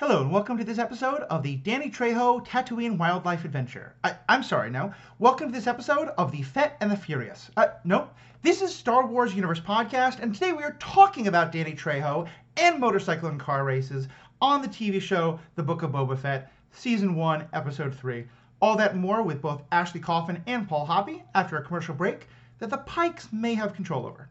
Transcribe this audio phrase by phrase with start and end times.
[0.00, 3.92] Hello and welcome to this episode of the Danny Trejo Tatooine Wildlife Adventure.
[4.02, 4.94] I, am sorry, no.
[5.18, 7.50] Welcome to this episode of the Fett and the Furious.
[7.54, 8.08] Uh, no,
[8.40, 12.26] this is Star Wars Universe Podcast, and today we are talking about Danny Trejo
[12.56, 14.08] and motorcycle and car races
[14.40, 18.24] on the TV show The Book of Boba Fett, Season 1, Episode 3.
[18.62, 22.26] All that more with both Ashley Coffin and Paul Hoppy after a commercial break
[22.58, 24.30] that the Pikes may have control over.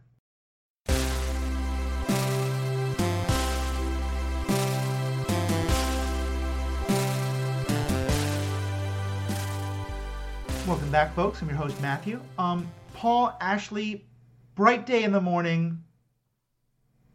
[10.70, 11.42] Welcome back, folks.
[11.42, 12.22] I'm your host, Matthew.
[12.38, 14.06] Um, Paul, Ashley,
[14.54, 15.84] bright day in the morning.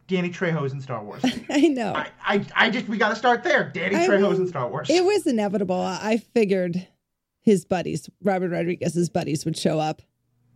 [0.09, 1.23] Danny Trejo's in Star Wars.
[1.49, 1.93] I know.
[1.95, 3.71] I, I, I just, we got to start there.
[3.73, 4.89] Danny I Trejo's mean, in Star Wars.
[4.89, 5.79] It was inevitable.
[5.79, 6.85] I figured
[7.43, 10.01] his buddies, Robert Rodriguez's buddies, would show up.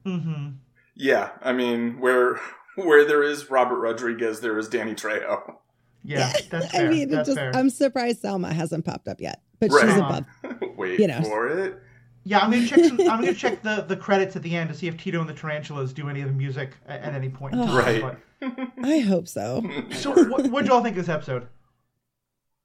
[0.05, 0.57] Mm-hmm.
[0.95, 2.37] Yeah, I mean, where
[2.75, 5.55] where there is Robert Rodriguez, there is Danny Trejo.
[6.03, 6.87] Yeah, that's fair.
[6.87, 7.55] I mean, that's just, fair.
[7.55, 9.87] I'm surprised Salma hasn't popped up yet, but right.
[9.87, 10.25] she's above.
[10.77, 11.21] Wait you know.
[11.21, 11.81] for it.
[12.23, 12.83] Yeah, I'm gonna check.
[12.83, 15.29] Some, I'm gonna check the, the credits at the end to see if Tito and
[15.29, 17.55] the Tarantulas do any of the music at, at any point.
[17.55, 17.75] In time.
[17.75, 18.01] Right.
[18.41, 18.69] But...
[18.83, 19.63] I hope so.
[19.91, 21.47] So, what what y'all think of this episode?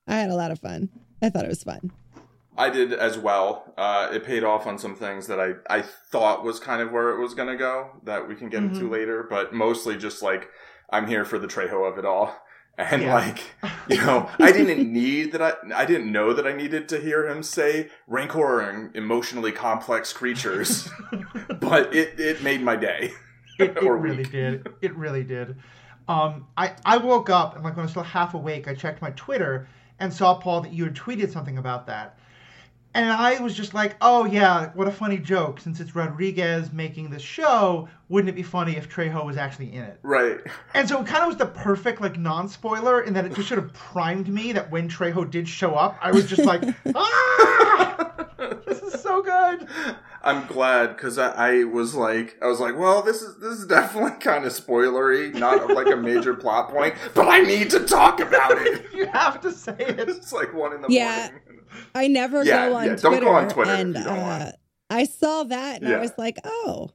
[0.07, 0.91] I had a lot of fun.
[1.23, 1.91] I thought it was fun.
[2.57, 3.73] I did as well.
[3.77, 7.11] Uh, it paid off on some things that I, I thought was kind of where
[7.11, 8.75] it was going to go that we can get mm-hmm.
[8.75, 10.49] into later, but mostly just like
[10.91, 12.37] I'm here for the Trejo of it all.
[12.77, 13.15] And yeah.
[13.15, 13.39] like,
[13.89, 15.43] you know, I didn't need that.
[15.43, 20.13] I, I didn't know that I needed to hear him say rancor and emotionally complex
[20.13, 20.89] creatures,
[21.61, 23.13] but it, it made my day.
[23.59, 24.67] It, it really did.
[24.81, 25.57] It really did.
[26.09, 29.01] Um, I, I woke up and like when I was still half awake, I checked
[29.01, 29.69] my Twitter
[30.01, 32.19] and saw Paul that you had tweeted something about that.
[32.95, 35.59] And I was just like, oh yeah, what a funny joke.
[35.59, 39.83] Since it's Rodriguez making this show, wouldn't it be funny if Trejo was actually in
[39.83, 39.99] it?
[40.03, 40.39] Right.
[40.75, 43.59] And so it kind of was the perfect like non-spoiler in that it just sort
[43.59, 46.63] of primed me that when Trejo did show up, I was just like,
[46.95, 48.15] ah,
[48.65, 49.69] this is so good.
[50.25, 53.67] I'm glad because I, I, was like, I was like, well, this is this is
[53.67, 58.21] definitely kind of spoilery, not like a major plot point, but I need to talk
[58.21, 58.87] about it.
[58.95, 60.09] you have to say it.
[60.09, 61.29] It's like one in the yeah.
[61.31, 61.41] morning.
[61.95, 62.97] I never yeah, go on yeah.
[62.97, 63.11] Twitter.
[63.11, 63.71] Don't go on Twitter.
[63.71, 64.53] And uh,
[64.91, 65.97] I saw that and yeah.
[65.97, 66.91] I was like, oh,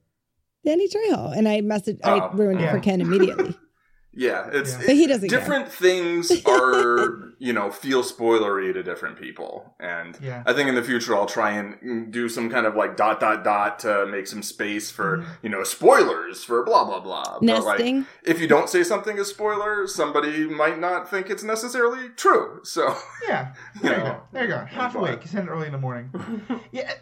[0.66, 1.35] Danny Trejo.
[1.35, 3.56] And I messaged, I oh, ruined it for Ken immediately.
[4.12, 5.30] Yeah, it's, but he doesn't.
[5.30, 5.74] Different care.
[5.74, 10.42] things are, you know, feel spoilery to different people, and yeah.
[10.47, 13.44] I think in the future I'll try and do some kind of like dot dot
[13.44, 15.31] dot to make some space for mm-hmm.
[15.44, 17.38] you know spoilers for blah blah blah.
[17.42, 18.02] Nesting.
[18.02, 22.09] But, like, if you don't say something is spoiler, somebody might not think it's necessarily
[22.09, 22.62] true.
[22.64, 22.96] So
[23.28, 24.22] yeah, there you, know, you go.
[24.31, 24.66] There you go.
[24.66, 25.20] Half awake.
[25.22, 26.12] You send it early in the morning.
[26.72, 26.94] yeah.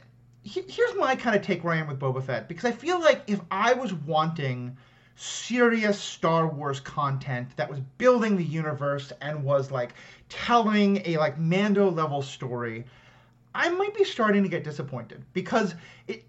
[0.44, 3.22] Here's my kind of take where I am with Boba Fett because I feel like
[3.28, 4.78] if I was wanting
[5.18, 9.94] serious Star Wars content that was building the universe and was like
[10.30, 12.86] telling a like Mando level story,
[13.54, 15.74] I might be starting to get disappointed because
[16.08, 16.24] it,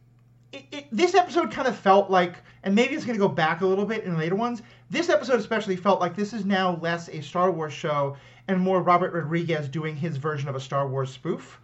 [0.52, 3.60] it, it this episode kind of felt like, and maybe it's going to go back
[3.60, 4.62] a little bit in later ones.
[4.88, 8.16] This episode especially felt like this is now less a Star Wars show
[8.48, 11.60] and more Robert Rodriguez doing his version of a Star Wars spoof.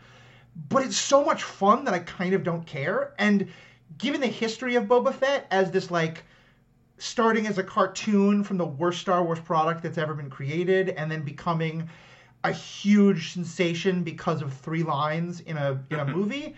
[0.69, 3.15] But it's so much fun that I kind of don't care.
[3.19, 3.49] And
[3.97, 6.23] given the history of Boba Fett as this like
[6.99, 11.11] starting as a cartoon from the worst Star Wars product that's ever been created, and
[11.11, 11.89] then becoming
[12.45, 16.55] a huge sensation because of three lines in a in a movie.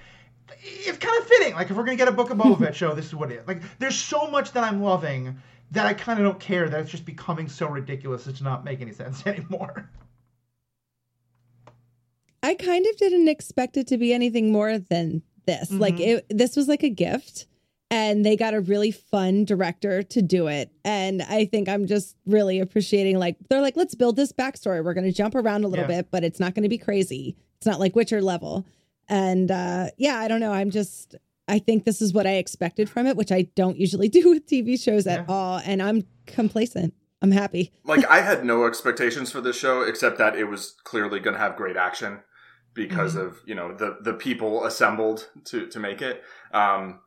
[0.63, 1.55] It's kind of fitting.
[1.55, 3.41] Like if we're gonna get a Book of Boba Fett show, this is what it
[3.41, 3.49] is.
[3.49, 5.37] Like there's so much that I'm loving
[5.73, 8.81] that I kind of don't care that it's just becoming so ridiculous it's not make
[8.81, 9.91] any sense anymore.
[12.43, 15.69] I kind of didn't expect it to be anything more than this.
[15.69, 15.81] Mm-hmm.
[15.81, 17.47] Like it, this was like a gift
[17.91, 20.71] and they got a really fun director to do it.
[20.85, 24.85] And I think I'm just really appreciating like they're like, let's build this backstory.
[24.85, 25.99] We're gonna jump around a little yeah.
[26.03, 27.37] bit, but it's not gonna be crazy.
[27.59, 28.67] It's not like Witcher level.
[29.09, 30.53] And uh yeah, I don't know.
[30.53, 31.15] I'm just
[31.49, 34.47] I think this is what I expected from it, which I don't usually do with
[34.47, 35.15] TV shows yeah.
[35.15, 35.61] at all.
[35.65, 36.95] And I'm complacent.
[37.23, 37.73] I'm happy.
[37.85, 41.57] like I had no expectations for this show except that it was clearly gonna have
[41.57, 42.21] great action
[42.75, 43.29] because mm-hmm.
[43.29, 46.25] of, you know, the the people assembled to to make it.
[46.53, 46.99] Um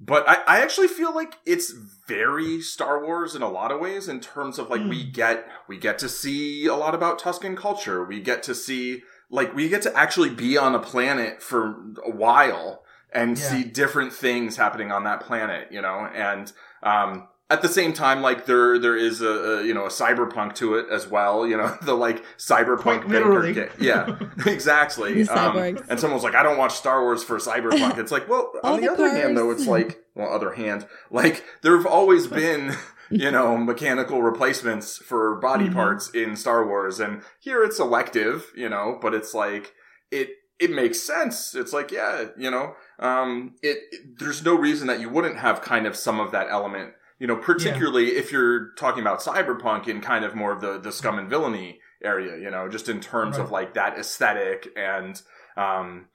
[0.00, 1.72] but I, I actually feel like it's
[2.06, 4.88] very Star Wars in a lot of ways in terms of like mm.
[4.88, 5.10] we hmm.
[5.10, 8.04] get we get to see a lot about Tusken culture.
[8.04, 12.10] We get to see like we get to actually be on a planet for a
[12.10, 13.44] while and yeah.
[13.44, 16.52] see different things happening on that planet, you know, and
[16.82, 20.54] um at the same time, like there there is a, a, you know a cyberpunk
[20.56, 21.46] to it as well.
[21.46, 23.54] You know the like cyberpunk literally.
[23.54, 23.68] Game.
[23.80, 25.26] Yeah, exactly.
[25.28, 27.98] um, and someone's like, I don't watch Star Wars for cyberpunk.
[27.98, 31.44] It's like, well, on the, the other hand, though, it's like, well, other hand, like
[31.62, 32.74] there have always been
[33.10, 35.72] you know, mechanical replacements for body Mhm.
[35.72, 37.00] parts in Star Wars.
[37.00, 39.72] And here it's elective, you know, but it's like,
[40.10, 40.28] it,
[40.60, 41.54] it makes sense.
[41.54, 45.62] It's like, yeah, you know, um, it, it- there's no reason that you wouldn't have
[45.62, 50.00] kind of some of that element, you know, particularly if you're talking about cyberpunk in
[50.00, 53.38] kind of more of the, the scum and villainy area, you know, just in terms
[53.38, 55.20] of like that aesthetic and,
[55.56, 56.06] um,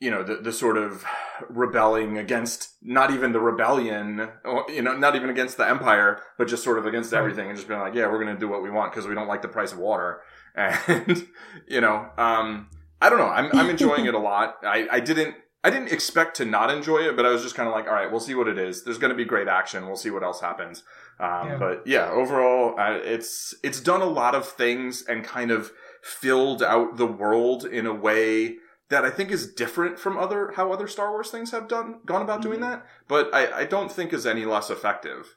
[0.00, 1.04] you know, the, the sort of
[1.48, 4.28] rebelling against not even the rebellion,
[4.68, 7.18] you know, not even against the empire, but just sort of against Right.
[7.18, 9.14] everything and just being like, yeah, we're going to do what we want because we
[9.14, 10.22] don't like the price of water.
[10.56, 11.28] And,
[11.68, 12.68] you know, um,
[13.00, 13.28] I don't know.
[13.28, 14.56] I'm, I'm enjoying it a lot.
[14.64, 17.68] I, I didn't, I didn't expect to not enjoy it, but I was just kind
[17.68, 18.82] of like, all right, we'll see what it is.
[18.82, 19.86] There's going to be great action.
[19.86, 20.82] We'll see what else happens.
[21.18, 21.56] Um, Yeah.
[21.58, 25.70] but yeah, overall, uh, it's, it's done a lot of things and kind of
[26.02, 28.56] filled out the world in a way
[28.88, 32.22] that I think is different from other how other Star Wars things have done gone
[32.22, 32.62] about doing Mhm.
[32.62, 35.36] that, but I, I don't think is any less effective.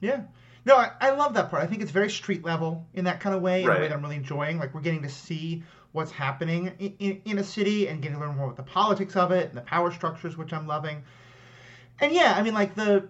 [0.00, 0.24] Yeah.
[0.64, 1.62] No, I, I love that part.
[1.62, 3.92] I think it's very street level in that kind of way, in a way that
[3.92, 4.58] I'm really enjoying.
[4.60, 8.24] Like, we're getting to see what's happening in, in, in a city and getting to
[8.24, 11.02] learn more about the politics of it and the power structures, which I'm loving.
[12.00, 13.08] And yeah, I mean, like, the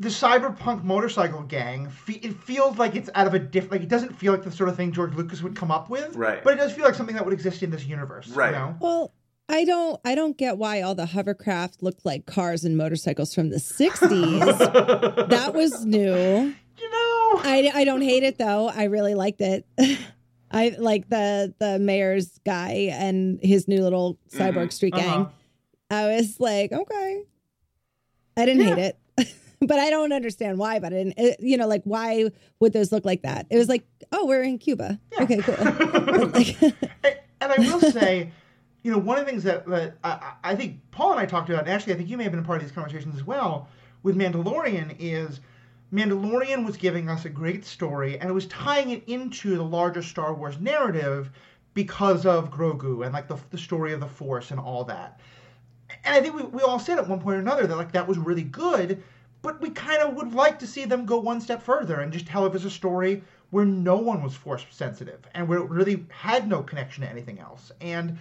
[0.00, 4.16] the cyberpunk motorcycle gang it feels like it's out of a different, like, it doesn't
[4.16, 6.16] feel like the sort of thing George Lucas would come up with.
[6.16, 6.42] Right.
[6.42, 8.28] But it does feel like something that would exist in this universe.
[8.28, 8.52] Right.
[8.52, 8.76] You know?
[8.80, 9.12] Well,
[9.50, 13.50] I don't I don't get why all the hovercraft looked like cars and motorcycles from
[13.50, 15.28] the 60s.
[15.28, 16.54] that was new.
[16.78, 17.40] You know.
[17.42, 18.68] I, I don't hate it though.
[18.68, 19.66] I really liked it.
[20.50, 24.72] I like the the mayor's guy and his new little cyborg Mhm.
[24.72, 25.08] street gang.
[25.22, 25.28] Uh-huh.
[25.90, 27.22] I was like, okay.
[28.36, 28.74] I didn't Yeah.
[28.74, 29.34] hate it.
[29.60, 32.30] but I don't understand why, but I didn't it, you know, like why
[32.60, 33.46] would those look like that?
[33.50, 34.98] It was like, oh, we're in Cuba.
[35.12, 35.22] Yeah.
[35.24, 35.54] Okay, cool.
[36.28, 38.32] Like- and and I will say,
[38.82, 41.48] you know, one of the things that, that I, I think Paul and I talked
[41.48, 43.24] about, and actually I think you may have been a part of these conversations as
[43.24, 43.68] well,
[44.02, 45.40] with Mandalorian is
[45.92, 50.02] Mandalorian was giving us a great story and it was tying it into the larger
[50.02, 51.30] Star Wars narrative
[51.74, 55.20] because of Grogu and like the, the story of the Force and all that.
[56.04, 58.06] And I think we, we all said at one point or another that like that
[58.06, 59.02] was really good,
[59.42, 62.26] but we kind of would like to see them go one step further and just
[62.26, 66.06] tell it as a story where no one was force sensitive and where it really
[66.10, 67.72] had no connection to anything else.
[67.80, 68.16] And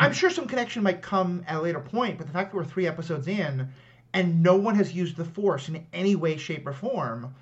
[0.00, 2.64] I'm sure some connection might come at a later point, but the fact that we're
[2.64, 3.68] three episodes in
[4.14, 7.34] and no one has used the force in any way, shape, or form,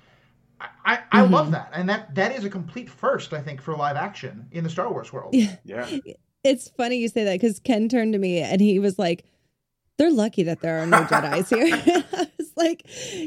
[0.59, 1.31] I, I, I Mhm.
[1.31, 1.71] love that.
[1.73, 4.91] And that that is a complete first, I think, for live action in the Star
[4.91, 5.33] Wars world.
[5.33, 5.55] Yeah.
[5.63, 5.87] Yeah.
[6.43, 9.25] it's funny you say that because Ken turned to me and he was like,
[9.97, 11.65] "They're lucky that there are no Jedi's here."
[12.13, 12.83] I was like,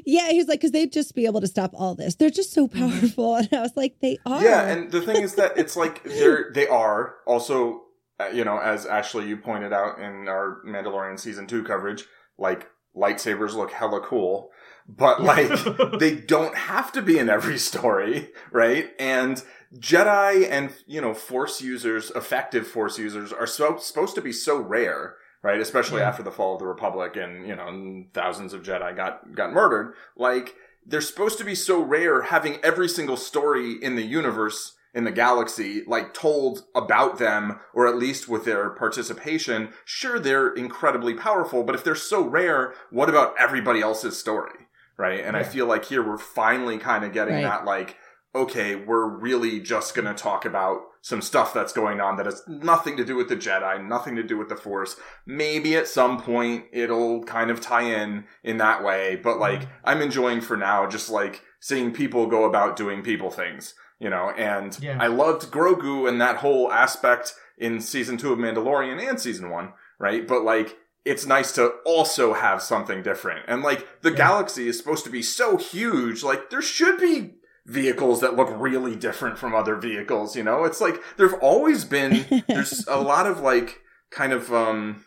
[0.06, 2.14] "Yeah." He was like, "Because they'd just be able to stop all this.
[2.14, 5.34] They're just so powerful." And I was like, "They are." Yeah, and the thing is
[5.34, 7.82] that it's like they're they are also
[8.20, 12.04] uh, you know as Ashley you pointed out in our Mandalorian season 2 coverage
[12.38, 14.50] like lightsabers look hella cool
[14.88, 15.48] but like
[15.98, 18.90] they don't have to be in every story, right?
[18.98, 19.42] And
[19.78, 24.58] Jedi and you know Force users, effective Force users, are so supposed to be so
[24.58, 25.58] rare, right?
[25.58, 26.08] Especially Yeah.
[26.08, 29.94] after the fall of the Republic, and you know thousands of Jedi got got murdered.
[30.16, 30.54] Like
[30.86, 35.10] they're supposed to be so rare, having every single story in the universe in the
[35.10, 41.62] galaxy like told about them or at least with their participation sure they're incredibly powerful
[41.64, 45.84] but if they're so rare what about everybody else's story right and i feel like
[45.86, 47.42] here we're finally kind of getting Right.
[47.44, 47.96] that like
[48.34, 52.42] okay we're really just going to talk about some stuff that's going on that has
[52.48, 56.20] nothing to do with the jedi nothing to do with the force maybe at some
[56.20, 59.68] point it'll kind of tie in in that way but like Mhm.
[59.84, 64.26] i'm enjoying for now just like seeing people go about doing people things you know
[64.36, 64.98] and Yeah.
[65.00, 69.72] i loved grogu and that whole aspect in season two of mandalorian and season one
[69.98, 74.16] right but like it's nice to also have something different and like the Yeah.
[74.24, 78.94] galaxy is supposed to be so huge like there should be vehicles that look really
[78.94, 82.12] different from other vehicles you know it's like there've always been
[82.48, 83.80] there's a lot of like
[84.10, 85.04] kind of um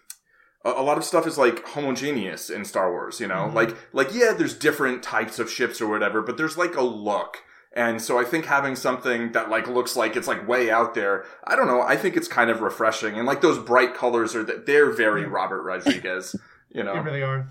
[0.66, 3.44] a lot of stuff is like homogeneous in Star Wars, you know?
[3.50, 3.54] Mhm.
[3.54, 7.38] Like like yeah, there's different types of ships or whatever, but there's like a look.
[7.74, 11.26] And so I think having something that like looks like it's like way out there,
[11.46, 13.16] I don't know, I think it's kind of refreshing.
[13.16, 15.28] And like those bright colors are that they're very Yeah.
[15.30, 16.36] Robert Rodriguez,
[16.70, 16.94] you know.
[16.94, 17.04] They know.
[17.06, 17.50] really are.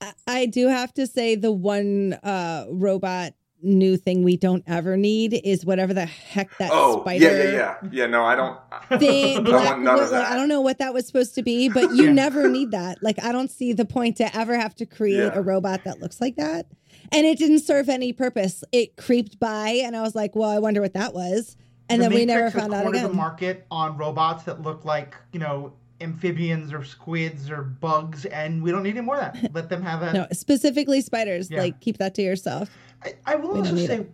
[0.00, 3.32] I- I do have to say the one uh robot
[3.62, 7.50] new thing we don't ever need is whatever the heck that Oh, spider yeah, yeah,
[7.52, 7.88] yeah.
[7.90, 8.58] Yeah, no, I don't
[9.00, 9.38] thing.
[9.38, 10.30] I black- want none of what- that.
[10.30, 12.12] I don't know what that was supposed to be, but you Yeah.
[12.12, 13.02] never need that.
[13.02, 15.38] Like, I don't see the point to ever have to create Yeah.
[15.38, 16.66] a robot that looks like that.
[17.12, 18.64] And it didn't serve any purpose.
[18.72, 21.56] It creeped by, and I was like, "Well, I wonder what that was."
[21.88, 23.04] And The then we never found out again.
[23.04, 28.62] the market on robots that look like you know amphibians or squids or bugs, and
[28.62, 29.50] we don't need any more of that.
[29.54, 30.12] Let them have a.
[30.12, 31.50] No, specifically spiders.
[31.50, 31.60] Yeah.
[31.60, 32.70] Like keep that to yourself.
[33.04, 34.10] I, I will We also say, it.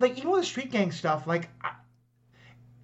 [0.00, 1.72] like even with the street gang stuff, like I,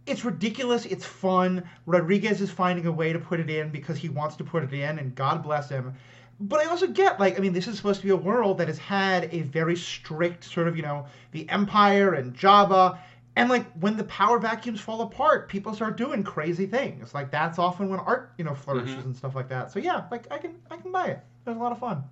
[0.06, 0.84] it's ridiculous.
[0.86, 1.64] It's fun.
[1.86, 4.72] Rodriguez is finding a way to put it in because he wants to put it
[4.72, 5.94] in, and God bless him.
[6.40, 8.68] But I also get like I mean, this is supposed to be a world that
[8.68, 12.98] has had a very strict sort of you know the Empire and Jabba.
[13.36, 17.14] And like when the power vacuums fall apart, people start doing crazy things.
[17.14, 19.04] Like that's often when art, you know, flourishes Mhm.
[19.06, 19.70] and stuff like that.
[19.70, 21.20] So yeah, like I can I can buy it.
[21.46, 22.02] It was a lot of fun.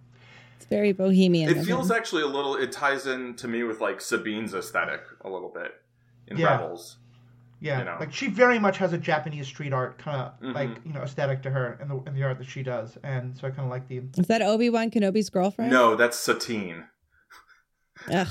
[0.56, 1.50] It's very bohemian.
[1.50, 2.54] It feels actually a little.
[2.56, 5.75] It ties in to me with like Sabine's aesthetic a little bit
[6.28, 6.52] in Yeah.
[6.61, 6.97] Rebels.
[7.61, 7.97] Yeah, you know.
[7.99, 10.55] like she very much has a Japanese street art kind of Mhm.
[10.55, 13.37] like you know aesthetic to her in the in the art that she does, and
[13.37, 14.03] so I kind of like the.
[14.19, 15.71] Is that Obi Wan Kenobi's girlfriend?
[15.71, 16.85] No, that's Satine.
[18.13, 18.29] Ugh.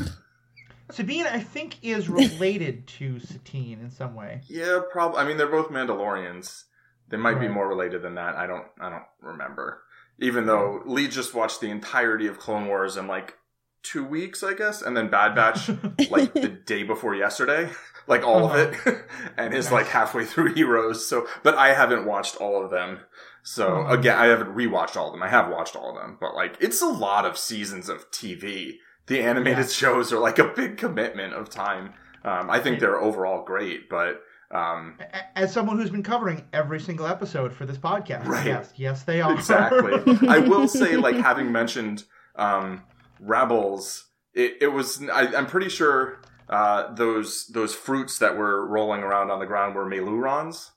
[0.91, 4.41] Sabine, I think, is related to Satine in some way.
[4.48, 5.20] Yeah, probably.
[5.20, 6.65] I mean, they're both Mandalorians.
[7.10, 8.36] They might be more related than that.
[8.36, 8.65] I don't.
[8.79, 9.82] I don't remember.
[10.20, 13.36] Even though Lee just watched the entirety of Clone Wars and like
[13.85, 15.69] two weeks, I guess, and then Bad Batch
[16.09, 17.69] like the day before yesterday,
[18.07, 18.75] like all of it,
[19.37, 21.07] and is like halfway through Heroes.
[21.07, 22.99] So, but I haven't watched all of them.
[23.43, 23.91] So Mhm.
[23.91, 25.21] again, I haven't rewatched all of them.
[25.23, 28.79] I have watched all of them, but like it's a lot of seasons of TV.
[29.07, 29.71] The animated Yeah.
[29.71, 31.93] shows are like a big commitment of time.
[32.23, 34.97] Um, I think they're overall great, but um,
[35.35, 38.45] As someone who's been covering every single episode for this podcast, Right.
[38.45, 39.93] yes, yes, they are exactly.
[40.29, 42.03] I will say, like having mentioned
[42.35, 42.83] um,
[43.19, 45.01] Rebels, it, it was.
[45.10, 49.75] I, I'm pretty sure uh, those those fruits that were rolling around on the ground
[49.75, 50.72] were Meilooruns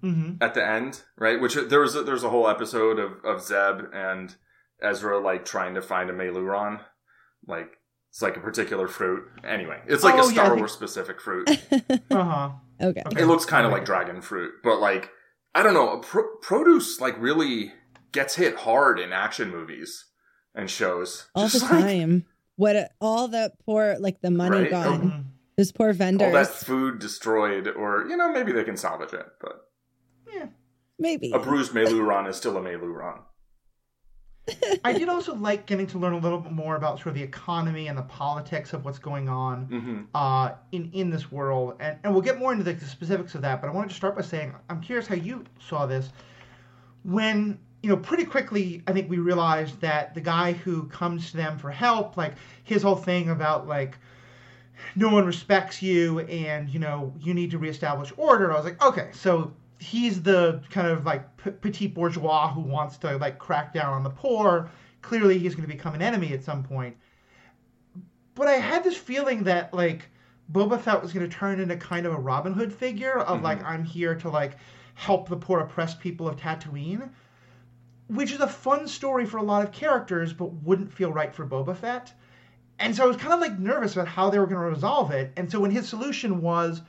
[0.00, 1.40] hmm at the end, right?
[1.40, 4.34] Which there was a, there's a whole episode of of Zeb and
[4.80, 6.80] Ezra like trying to find a Meiloorun,
[7.46, 7.68] like.
[8.10, 9.24] It's like a particular fruit.
[9.44, 11.50] Anyway, it's like Oh, a yeah, Star think- Wars specific fruit.
[12.10, 12.50] Uh huh.
[12.80, 13.02] okay.
[13.04, 13.20] Okay.
[13.20, 13.80] It looks kind of Okay.
[13.80, 15.10] like dragon fruit, but like
[15.54, 17.74] I don't know, pro- produce like really
[18.12, 20.06] gets hit hard in action movies
[20.56, 21.28] and shows.
[21.34, 22.26] All the like time.
[22.56, 24.70] What all the poor like the money Right?
[24.70, 25.30] gone.
[25.56, 26.32] Those poor all vendors.
[26.32, 29.68] that food destroyed, or you know maybe they can salvage it, but
[30.34, 30.46] yeah,
[30.98, 31.32] Maybe.
[31.32, 33.20] a bruised Meiloorun is still a Meiloorun.
[34.84, 37.22] I did also like getting to learn a little bit more about sort of the
[37.22, 41.98] economy and the politics of what's going on hmm uh, in in this world, and
[42.04, 43.60] and we'll get more into the, the specifics of that.
[43.60, 46.10] But I wanted to start by saying I'm curious how you saw this
[47.02, 48.82] when you know pretty quickly.
[48.88, 52.82] I think we realized that the guy who comes to them for help, like his
[52.82, 53.96] whole thing about like
[54.96, 58.52] no one respects you, and you know you need to reestablish order.
[58.52, 62.96] I was like, okay, so he's the kind of like p- petit bourgeois who wants
[62.98, 64.68] to like crack down on the poor.
[65.02, 66.96] Clearly, he's going to become an enemy at some point
[68.34, 70.08] but I had this feeling that like
[70.52, 73.44] Boba Fett was going to turn into kind of a Robin Hood figure of mm-hmm.
[73.44, 74.56] like I'm here to like
[74.94, 77.10] help the poor oppressed people of Tatooine,
[78.08, 81.46] which is a fun story for a lot of characters, but wouldn't feel right for
[81.46, 82.12] Boba Fett.
[82.78, 85.10] And so I was kind of like nervous about how they were going to resolve
[85.10, 85.32] it.
[85.36, 86.82] And so when his solution was,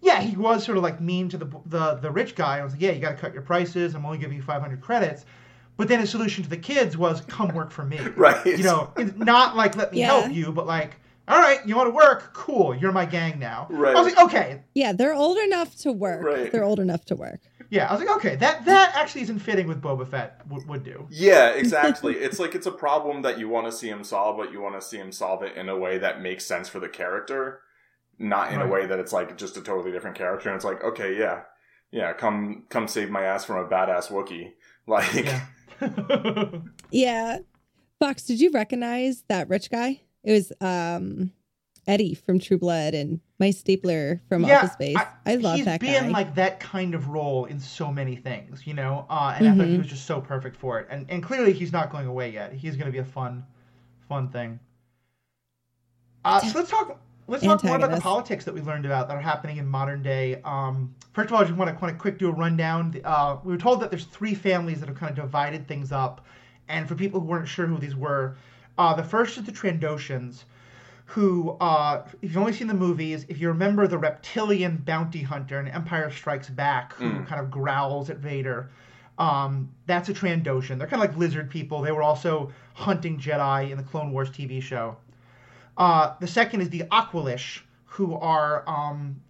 [0.00, 2.58] yeah, he was sort of like mean to the the the rich guy.
[2.58, 3.94] I was like, yeah, you got to cut your prices.
[3.94, 5.24] I'm only giving you 500 credits.
[5.76, 7.98] But then his solution to the kids was, come work for me.
[8.16, 8.44] Right.
[8.46, 10.06] You know, it's not like let me Yeah.
[10.20, 10.96] help you, but like,
[11.28, 12.34] all right, you want to work?
[12.34, 13.66] Cool, you're my gang now.
[13.70, 13.96] Right.
[13.96, 16.22] I was like, okay, yeah, they're old enough to work.
[16.24, 16.52] Right.
[16.52, 17.40] They're old enough to work.
[17.72, 17.88] Yeah.
[17.88, 21.06] I was like, okay, that that actually isn't fitting with Boba Fett would, would do.
[21.10, 22.14] Yeah, exactly.
[22.14, 24.78] it's like it's a problem that you want to see him solve, but you want
[24.80, 27.60] to see him solve it in a way that makes sense for the character,
[28.18, 30.48] not in a way that it's like just a totally different character.
[30.50, 31.42] And it's like, okay, yeah,
[31.90, 34.52] yeah, come come save my ass from a badass Wookiee.
[34.86, 35.46] Like, Yeah.
[36.90, 37.38] Yeah.
[38.00, 40.00] Fox, did you recognize that rich guy?
[40.24, 41.32] It was um
[41.86, 44.98] Eddie from True Blood and my stapler from Yeah, Office Space.
[45.26, 48.74] I, love He's that been like that kind of role in so many things, you
[48.74, 49.04] know.
[49.10, 49.78] Uh, and I thought he Mhm.
[49.78, 50.86] was just so perfect for it.
[50.90, 52.52] And and clearly he's not going away yet.
[52.52, 53.44] He's going to be a fun,
[54.08, 54.60] fun thing.
[56.24, 57.00] Uh, so let's talk.
[57.28, 60.02] Let's talk more about the politics that we learned about that are happening in modern
[60.02, 60.40] day.
[60.44, 63.00] Um, first of all, I just want to kind of quick do a rundown.
[63.04, 66.26] Uh, we were told that there's three families that have kind of divided things up,
[66.68, 68.36] and for people who weren't sure who these were,
[68.76, 70.44] uh, the first is the Trandoshans,
[71.06, 75.60] who, uh, if you've only seen the movies, if you remember the reptilian bounty hunter
[75.60, 77.26] in Empire Strikes Back, who Mm.
[77.26, 78.70] kind of growls at Vader,
[79.18, 80.78] um, that's a Trandoshan.
[80.78, 81.82] They're kind of like lizard people.
[81.82, 84.96] They were also hunting Jedi in the Clone Wars TV show.
[85.76, 89.20] Uh, the second is the Aqualish, who are um,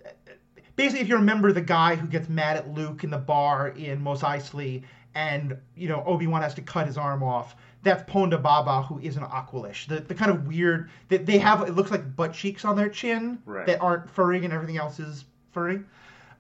[0.77, 4.01] basically, if you remember the guy who gets mad at Luke in the bar in
[4.03, 4.83] Mos Eisley,
[5.15, 7.55] and you know Obi Wan has to cut his arm off.
[7.83, 9.87] That's Ponda Baba, who is an Aqualish.
[9.89, 11.63] The the kind of weird that they have.
[11.63, 13.67] It looks like butt cheeks on their chin Right.
[13.67, 15.81] that aren't furry, and everything else is furry.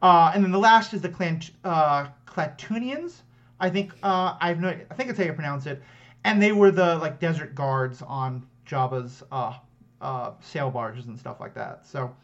[0.01, 3.23] Uh, and then the last is the Clant uh, Klatooinians.
[3.61, 5.83] I think uh, I've no, I think that's how you pronounce it.
[6.25, 9.55] And they were the like desert guards on Jabba's uh,
[10.01, 11.87] uh, sail barges and stuff like that.
[11.87, 12.15] So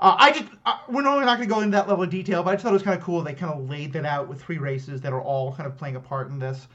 [0.00, 2.42] uh, I just uh, we're normally not going to go into that level of detail,
[2.42, 3.22] but I just thought it was kind of cool.
[3.22, 5.96] They kind of laid that out with three races that are all kind of playing
[5.96, 6.66] a part in this.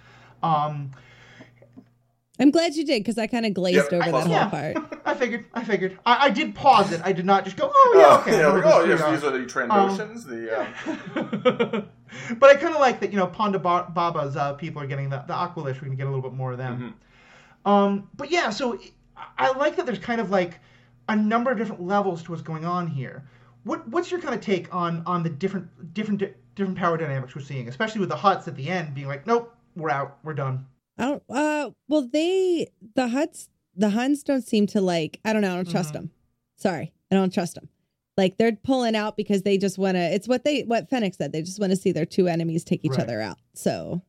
[0.43, 0.91] Um,
[2.39, 3.93] I'm glad you did because I kind of glazed Yep.
[3.93, 5.01] over that whole yeah, part.
[5.05, 5.45] I figured.
[5.53, 5.97] I figured.
[6.05, 7.01] I, I did pause it.
[7.03, 8.39] I did not just go, oh yeah, okay.
[8.39, 10.25] yeah, we'll oh, do yes, these are the Trandoshans.
[10.25, 11.81] the uh,
[12.39, 15.09] but I kind of like that, you know, Ponda ba- Baba's uh, people are getting
[15.09, 15.75] the, the Aqualish.
[15.75, 16.95] We're going to get a little bit more of them.
[17.65, 18.79] Um, but yeah, so
[19.37, 20.59] I I like that there's kind of like
[21.09, 23.27] a number of different levels to what's going on here.
[23.63, 26.23] What What's your kind of take on on the different different
[26.55, 29.55] different power dynamics we're seeing, especially with the Hutts at the end being like, nope,
[29.75, 30.65] we're out, we're done.
[30.97, 31.23] I don't.
[31.29, 35.19] Uh, well, they the Hutts the Huns don't seem to like.
[35.23, 35.51] I don't know.
[35.53, 35.93] I don't trust Mhm.
[35.93, 36.11] them.
[36.55, 37.69] Sorry, I don't trust them.
[38.17, 40.01] Like they're pulling out because they just want to.
[40.01, 41.31] It's what they what Fennec said.
[41.33, 43.01] They just want to see their two enemies take each Right.
[43.01, 43.37] other out.
[43.53, 44.01] So,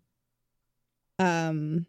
[1.18, 1.86] um,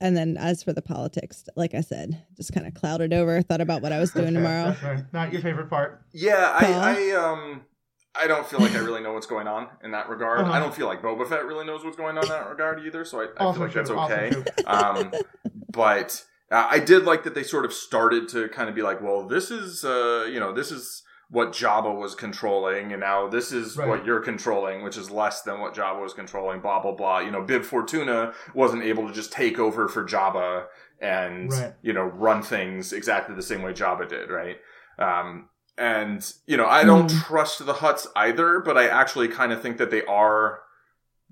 [0.00, 3.40] and then as for the politics, like I said, just kind of clouded over.
[3.42, 4.70] Thought about what I was doing tomorrow.
[4.70, 5.04] that's right.
[5.12, 6.02] Not your favorite part.
[6.12, 7.60] yeah, I, I um.
[8.16, 10.40] I don't feel like I really know what's going on in that regard.
[10.40, 10.52] Uh-huh.
[10.52, 13.04] I don't feel like Boba Fett really knows what's going on in that regard either.
[13.04, 14.32] So I, I feel like true, that's okay.
[14.66, 15.10] um,
[15.72, 19.00] but uh, I did like that they sort of started to kind of be like,
[19.02, 23.50] well, this is, uh, you know, this is what Jabba was controlling, and now this
[23.50, 23.88] is Right.
[23.88, 26.60] what you're controlling, which is less than what Jabba was controlling.
[26.60, 27.18] Blah blah blah.
[27.20, 30.66] You know, Bib Fortuna wasn't able to just take over for Jabba
[31.00, 31.72] and Right.
[31.82, 34.58] you know run things exactly the same way Jabba did, right?
[34.98, 37.18] Um, and you know, I don't Hmm.
[37.18, 40.60] trust the Hutts either, but I actually kind of think that they are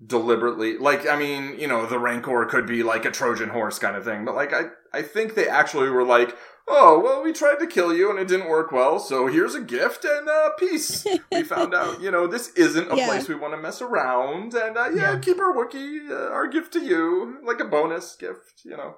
[0.04, 3.94] deliberately like i mean you know the rancor could be like a trojan horse kind
[3.94, 7.60] of thing but like i i think they actually were like oh well we tried
[7.60, 11.06] to kill you and it didn't work well so here's a gift and uh peace
[11.30, 13.06] we found out you know this isn't a Yeah.
[13.06, 15.18] place we want to mess around and uh, yeah, Yeah.
[15.20, 18.96] keep our wookiee uh, our gift to you like a bonus gift you know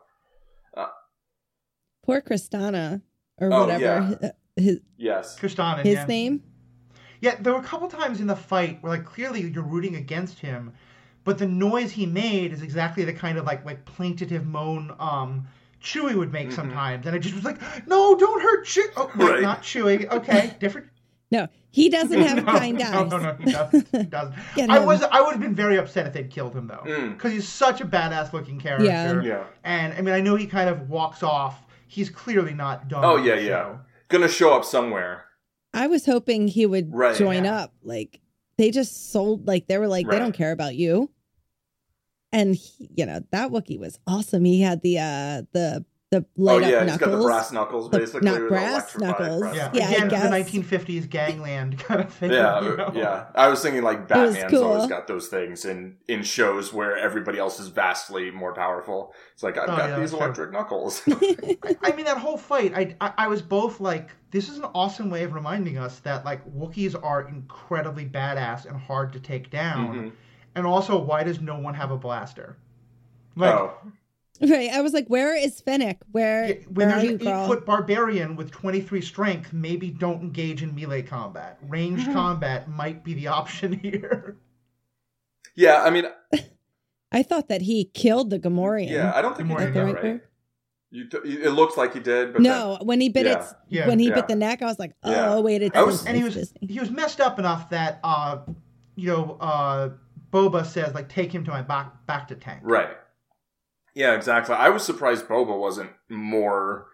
[2.06, 3.02] Poor Kristana
[3.38, 4.30] or Oh, whatever yeah.
[4.56, 6.06] his yes Kristan, his yeah.
[6.06, 6.42] name.
[7.20, 10.38] Yeah, there were a couple times in the fight where like clearly you're rooting against
[10.38, 10.72] him,
[11.24, 15.46] but the noise he made is exactly the kind of like like plaintive moan um
[15.82, 16.52] Chewie would make Mhm.
[16.54, 18.90] sometimes, and it just was like, no, don't hurt Chewie.
[18.96, 19.42] Oh, wait, Right.
[19.42, 20.10] not Chewie.
[20.10, 20.86] Okay, different.
[21.30, 23.10] No, he doesn't have no, kind no, eyes.
[23.10, 23.88] no, no, he doesn't.
[23.90, 24.70] He doesn't.
[24.70, 27.14] I was I would have been very upset if they'd killed him though, Mm.
[27.14, 28.84] because he's such a badass looking character.
[28.86, 29.22] Yeah.
[29.22, 31.64] yeah And I mean, I know he kind of walks off.
[31.88, 33.04] He's clearly not done.
[33.04, 33.74] Oh, with yeah, the yeah.
[34.10, 34.18] Show.
[34.18, 35.24] gonna show up somewhere
[35.72, 37.16] I was hoping he would Right.
[37.16, 37.62] join Yeah.
[37.62, 37.74] up.
[37.82, 38.20] Like
[38.58, 39.46] they just sold.
[39.48, 41.10] Like they were like they don't care about you.
[42.32, 44.44] And he, you know that Wookiee was awesome.
[44.44, 45.84] He had the uh the
[46.20, 46.98] the oh yeah up he's knuckles.
[46.98, 49.40] got the brass knuckles The- basically not brass knuckles.
[49.40, 50.22] brass Yeah, Yeah, I again, guess.
[50.22, 50.28] the
[50.60, 52.30] 1950s gangland kind of thing.
[52.32, 52.92] Yeah, you know?
[52.94, 53.26] yeah.
[53.34, 54.64] I was thinking like Batman's cool.
[54.64, 59.12] always got those things in in shows where everybody else is vastly more powerful.
[59.34, 60.20] It's like I've Oh, got yeah, these that's true.
[60.24, 61.02] electric knuckles.
[61.08, 64.64] I, I mean, that whole fight, I, I, I was both like, this is an
[64.74, 69.50] awesome way of reminding us that, like, Wookiees are incredibly badass and hard to take
[69.50, 69.94] down.
[69.94, 70.12] Mhm.
[70.56, 72.56] And also, why does no one have a blaster?
[73.36, 73.74] Like, oh,
[74.40, 74.70] Right.
[74.70, 75.98] I was like, where is Fennec?
[76.12, 77.46] Where, y- when where are there's you, an eight girl?
[77.46, 81.58] foot barbarian with 23 strength, maybe don't engage in melee combat.
[81.62, 84.36] Ranged combat might be the option here.
[85.54, 85.82] yeah.
[85.82, 86.06] I mean,
[87.12, 88.90] I thought that he killed the Gamorrean.
[88.90, 89.12] yeah.
[89.14, 90.20] I don't think he did that Right, right.
[90.90, 93.38] You t- it looks like he did, but no, when he bit Yeah.
[93.38, 93.88] its Yeah.
[93.88, 94.14] when he Yeah.
[94.14, 95.38] bit the neck, I was like, oh Yeah.
[95.40, 96.68] wait, it's, I was- and he was Disney.
[96.68, 98.38] he was messed up enough that, uh,
[98.96, 99.90] you know, uh,
[100.32, 102.60] Boba says, like, take him to my back, bacta tank.
[102.64, 102.96] right.
[103.94, 104.54] Yeah, exactly.
[104.56, 106.86] I was surprised Boba wasn't more,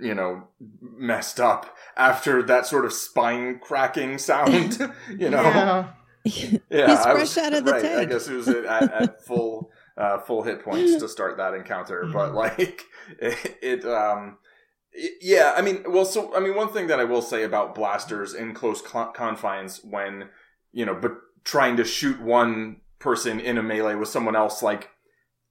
[0.00, 0.48] you know,
[0.80, 4.78] messed up after that sort of spine cracking sound.
[5.18, 5.88] you know, Yeah.
[6.70, 8.10] Yeah, He's I fresh was- out of the right, I tank.
[8.10, 12.32] guess it was at, at, full uh, full hit points to start that encounter, but
[12.32, 12.34] Mhm.
[12.34, 12.82] like
[13.18, 14.36] it, it um
[14.92, 17.74] it- yeah, I mean, well, so I mean, one thing that I will say about
[17.74, 20.28] blasters in close cl- confines, when
[20.72, 21.12] you know, but
[21.44, 24.90] trying to shoot one person in a melee with someone else, like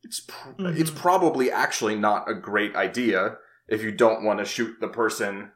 [0.04, 0.80] it's pr- Mhm.
[0.80, 5.52] it's probably actually not a great idea if you don't want to shoot the person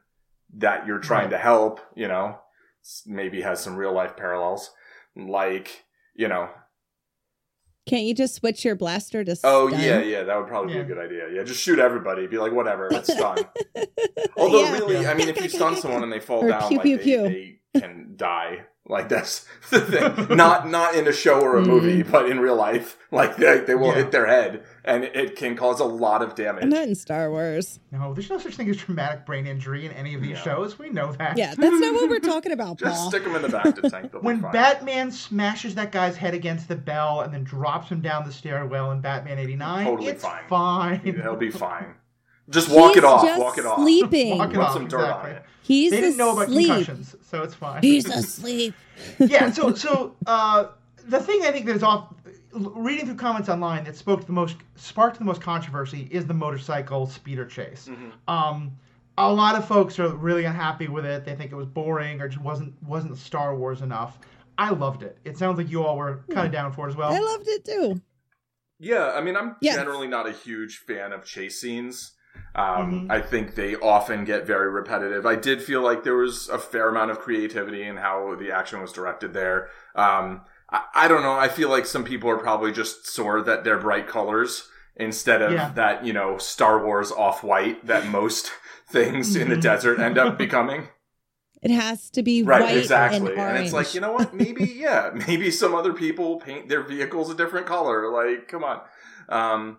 [0.54, 1.80] that you're trying to help.
[1.94, 2.38] You know,
[3.06, 4.70] maybe has some real life parallels,
[5.16, 6.50] like you know,
[7.88, 9.80] Can't you just switch your blaster to oh stun?
[9.80, 10.82] yeah, yeah, that would probably Yeah.
[10.82, 11.28] be a good idea.
[11.32, 12.26] Yeah, just shoot everybody.
[12.28, 13.38] Be like, whatever, it's stun.
[14.36, 14.72] Although Yeah.
[14.72, 16.96] really, I mean, if you stun someone and they fall Or down, pew, like pew,
[16.98, 17.58] they, pew.
[17.74, 20.36] they can die Like that's the thing.
[20.36, 22.12] not not in a show or a movie, mm-hmm.
[22.12, 22.98] but in real life.
[23.12, 23.96] Like they, they will Yeah.
[23.96, 26.64] hit their head, and it can cause a lot of damage.
[26.64, 27.78] Not in Star Wars.
[27.90, 30.42] No, there's no such thing as traumatic brain injury in any of these Yeah.
[30.42, 30.78] shows.
[30.78, 31.36] We know that.
[31.36, 33.10] Yeah, that's not what we're talking about, Just Paul.
[33.10, 34.12] stick them in the bacta tank.
[34.12, 34.52] They'll be When fine.
[34.52, 38.90] Batman smashes that guy's head against the bell and then drops him down the stairwell
[38.92, 40.44] in Batman 89, Totally it's fine.
[40.48, 41.00] fine.
[41.00, 41.94] He'll be fine.
[42.50, 43.24] Just walk He's it off.
[43.24, 43.78] just Walk it off.
[43.78, 44.38] sleeping.
[44.38, 45.30] Walk it Rub off, some dirt exactly.
[45.30, 45.42] on it.
[45.62, 46.68] He's They didn't know about asleep.
[46.68, 47.82] concussions, so it's fine.
[47.82, 48.74] He's asleep.
[49.18, 50.66] yeah, so so uh,
[51.06, 52.12] the thing I think that is off
[52.52, 56.34] reading through comments online that spoke to the most sparked the most controversy is the
[56.34, 57.88] motorcycle speeder chase.
[58.28, 58.72] Um,
[59.16, 61.24] a lot of folks are really unhappy with it.
[61.24, 64.18] They think it was boring or just wasn't wasn't Star Wars enough.
[64.58, 65.16] I loved it.
[65.24, 67.12] It sounds like you all were kind of down for it as well.
[67.12, 68.00] I loved it too.
[68.80, 69.76] Yeah, I mean, I'm Yes.
[69.76, 72.12] generally not a huge fan of chase scenes.
[72.54, 73.10] Um, Mhm.
[73.10, 75.24] I think they often get very repetitive.
[75.24, 78.82] I did feel like there was a fair amount of creativity in how the action
[78.82, 79.70] was directed there.
[79.94, 81.32] Um, I, I don't know.
[81.32, 85.52] I feel like some people are probably just sore that they're bright colors instead of
[85.52, 85.70] Yeah.
[85.74, 88.52] that, you know, Star Wars off white that most
[88.86, 89.62] things in the Mhm.
[89.62, 90.88] desert end up becoming.
[91.62, 93.32] It has to be Right, white exactly.
[93.32, 94.34] and And, it's like, you know what?
[94.34, 98.10] Maybe, yeah, maybe some other people paint their vehicles a different color.
[98.10, 98.80] Like, come on.
[99.28, 99.78] Um,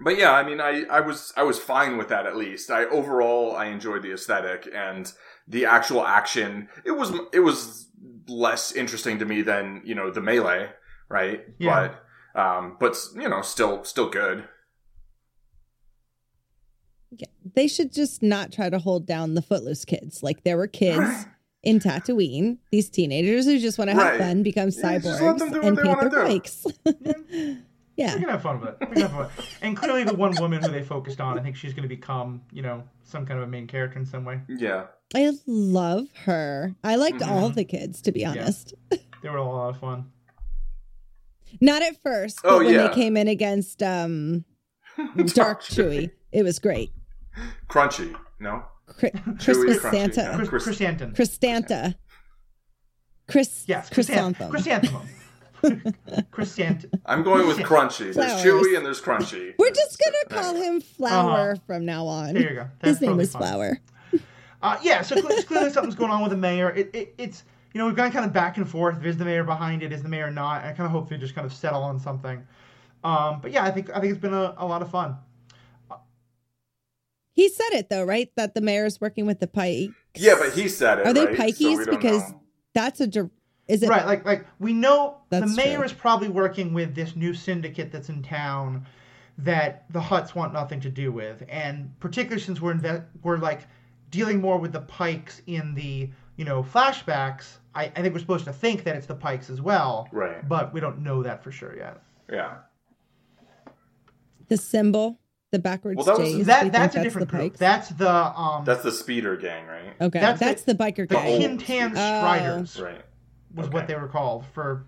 [0.00, 2.70] but yeah, I mean, I, I was, I was fine with that at least.
[2.70, 5.12] I, overall, I enjoyed the aesthetic and
[5.46, 6.68] the actual action.
[6.84, 7.88] It was, it was
[8.28, 10.70] less interesting to me than, you know, the melee,
[11.08, 11.44] right?
[11.58, 11.92] Yeah.
[12.34, 14.48] But, um, but, you know, still, still good.
[17.16, 20.22] Yeah, they should just not try to hold down the footloose kids.
[20.22, 21.26] Like there were kids
[21.62, 24.18] in Tatooine, these teenagers who just want to have Right.
[24.20, 26.16] fun, become Yeah, just let cyborgs, them and paint their do.
[26.16, 26.66] bikes.
[27.96, 28.76] We yeah, can have fun with it.
[28.80, 29.44] We can have fun with it.
[29.62, 32.42] And clearly, the one woman who they focused on, I think she's going to become,
[32.52, 34.40] you know, some kind of a main character in some way.
[34.48, 34.86] Yeah.
[35.14, 36.74] I love her.
[36.82, 37.54] I liked all Mhm.
[37.54, 38.74] the kids, to be honest.
[39.22, 40.10] They were a lot of fun.
[41.60, 42.88] Not at first, but Oh, when yeah.
[42.88, 44.44] they came in against um,
[45.28, 46.90] Dark Chewy, it was great.
[47.70, 48.14] Crunchy.
[48.40, 48.64] No?
[48.98, 50.36] Chri- Christmas crunchy, Santa, yeah.
[50.36, 51.12] Chris, Chris- Chris Anton.
[51.14, 51.94] Christanta,
[53.28, 54.50] Chris, Yes, chrysanthemum.
[54.50, 55.08] Chrysanthemum.
[55.70, 56.24] Chrysanthemum.
[56.30, 57.00] Chrysanthemum.
[57.06, 58.12] I'm going with crunchy.
[58.12, 58.42] There's Flowers.
[58.42, 59.54] chewy and there's crunchy.
[59.58, 61.60] We're just gonna call him Flower Uh-huh.
[61.66, 62.34] from now on.
[62.34, 62.68] There you go.
[62.82, 63.42] His name is fine.
[63.42, 63.78] Flower.
[64.62, 66.70] Uh, yeah, so cle- clearly something's going on with the mayor.
[66.70, 69.04] It, it, it's you know we've gone kind of back and forth.
[69.04, 69.92] Is the mayor behind it?
[69.92, 70.64] Is the mayor not?
[70.64, 72.46] I kind of hope they just kind of settle on something.
[73.02, 75.16] Um, but yeah, I think I think it's been a, a lot of fun.
[77.32, 78.30] He said it though, right?
[78.36, 79.92] That the mayor's working with the Pikes.
[80.14, 81.06] Yeah, but he said it.
[81.06, 81.36] Are they right?
[81.36, 81.76] So Pikeys?
[81.84, 82.40] don't Because know.
[82.74, 83.06] that's a.
[83.08, 83.30] dir-
[83.66, 83.88] Is it?
[83.88, 85.84] right, like like we know the mayor true.
[85.86, 88.86] is probably working with this new syndicate that's in town
[89.38, 93.62] that the Hutts want nothing to do with, and particularly since we're inve- we're like
[94.10, 97.56] dealing more with the Pikes in the you know flashbacks.
[97.74, 100.46] I, I think we're supposed to think that it's the Pikes as well, Right.
[100.48, 102.00] but we don't know that for sure yet.
[102.30, 102.58] Yeah.
[104.48, 105.18] The symbol,
[105.50, 106.36] the backwards Well, that was- J's.
[106.36, 107.42] we that think that's a the different group.
[107.42, 107.58] Pikes.
[107.58, 109.94] That's the um That's the speeder gang, right?
[110.00, 111.42] okay, that's that's, the- the biker the gang.
[111.52, 111.94] old- Kintan Oh.
[111.94, 113.02] Striders Right.
[113.54, 113.74] Was okay.
[113.74, 114.84] what they were called for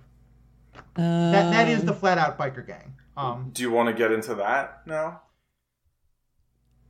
[0.96, 2.94] that that is the Um, flat out biker gang.
[3.16, 5.22] Um Do you want to get into that now?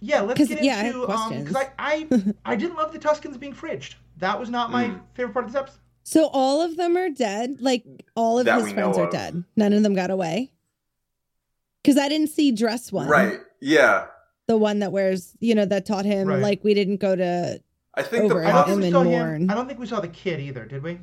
[0.00, 2.08] yeah, let's get yeah, I have into um because I I
[2.44, 3.94] I didn't love the Tuskens being fridged.
[4.18, 5.00] That was not my Mm.
[5.14, 5.78] favorite part of this episode.
[6.04, 7.60] So all of them are dead.
[7.60, 7.84] Like
[8.14, 9.10] all of That his friends are of.
[9.12, 9.44] dead.
[9.56, 10.52] None of them got away.
[11.82, 13.08] Because I didn't see dress one.
[13.08, 13.40] Right.
[13.60, 14.06] Yeah.
[14.46, 16.40] The one that wears, you know, that taught him Right.
[16.40, 17.60] like we didn't go to.
[17.94, 19.50] I think Over the I don't think we Him saw and him.
[19.50, 21.00] I don't think we saw the kid either, did we?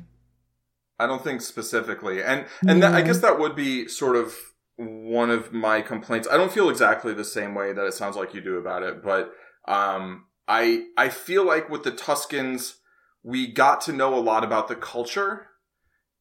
[0.98, 4.34] I don't think specifically, and and that, I guess that would be sort of
[4.76, 6.28] one of my complaints.
[6.30, 9.02] I don't feel exactly the same way that it sounds like you do about it,
[9.02, 9.32] but
[9.66, 12.74] um, I I feel like with the Tuskens,
[13.22, 15.48] we got to know a lot about the culture,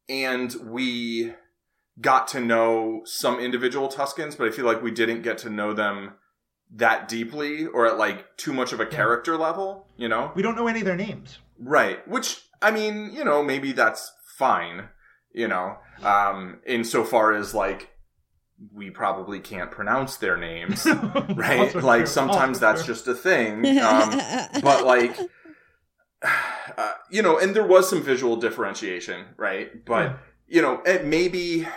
[0.09, 1.33] and we
[2.01, 5.73] got to know some individual Tuskens, but I feel like we didn't get to know
[5.73, 6.13] them
[6.75, 9.87] that deeply or at like too much of a character level.
[9.97, 11.37] You know, We don't know any of their names.
[11.59, 12.05] Right.
[12.07, 14.89] Which, I mean, you know, maybe that's fine,
[15.33, 17.89] you know, um, insofar as like,
[18.73, 20.85] we probably can't pronounce their names,
[21.35, 21.73] right?
[21.75, 22.05] Like true.
[22.07, 23.65] sometimes that's just a thing.
[23.79, 24.11] Um,
[24.61, 25.17] but like,
[26.77, 29.83] uh, you know, and there was some visual differentiation, right?
[29.85, 30.17] But, Yeah.
[30.47, 31.67] you know, and maybe,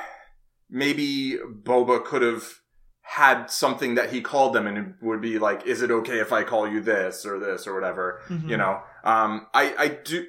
[0.71, 2.61] maybe Boba could have
[3.03, 6.33] had something that he called them and it would be like, is it okay if
[6.33, 8.21] I call you this or this or whatever?
[8.29, 8.49] Mhm.
[8.49, 10.27] you know um i i do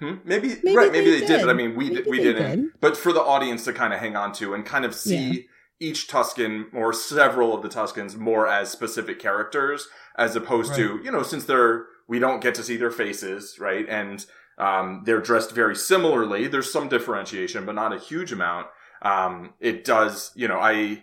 [0.00, 0.14] hmm?
[0.24, 1.28] maybe, Maybe right maybe they did.
[1.28, 1.40] did.
[1.42, 2.80] but i mean we Maybe did, we didn't did.
[2.80, 5.46] but for the audience to kind of hang on to and kind of see
[5.80, 11.10] each tusken or several of the tuskens more as specific characters as opposed to you
[11.10, 14.26] know since they're we don't get to see their faces right and
[14.58, 16.46] um, they're dressed very similarly.
[16.48, 18.68] There's some differentiation, but not a huge amount.
[19.02, 21.02] Um, it does, you know, I,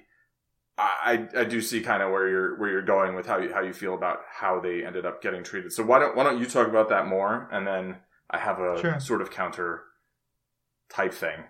[0.75, 3.62] I, I do see kind of where you're where you're going with how you how
[3.62, 5.71] you feel about how they ended up getting treated.
[5.71, 7.97] So why don't why don't you talk about that more, and then
[8.34, 9.00] I have a Sure.
[9.00, 9.84] sort of counter
[10.89, 11.43] type thing.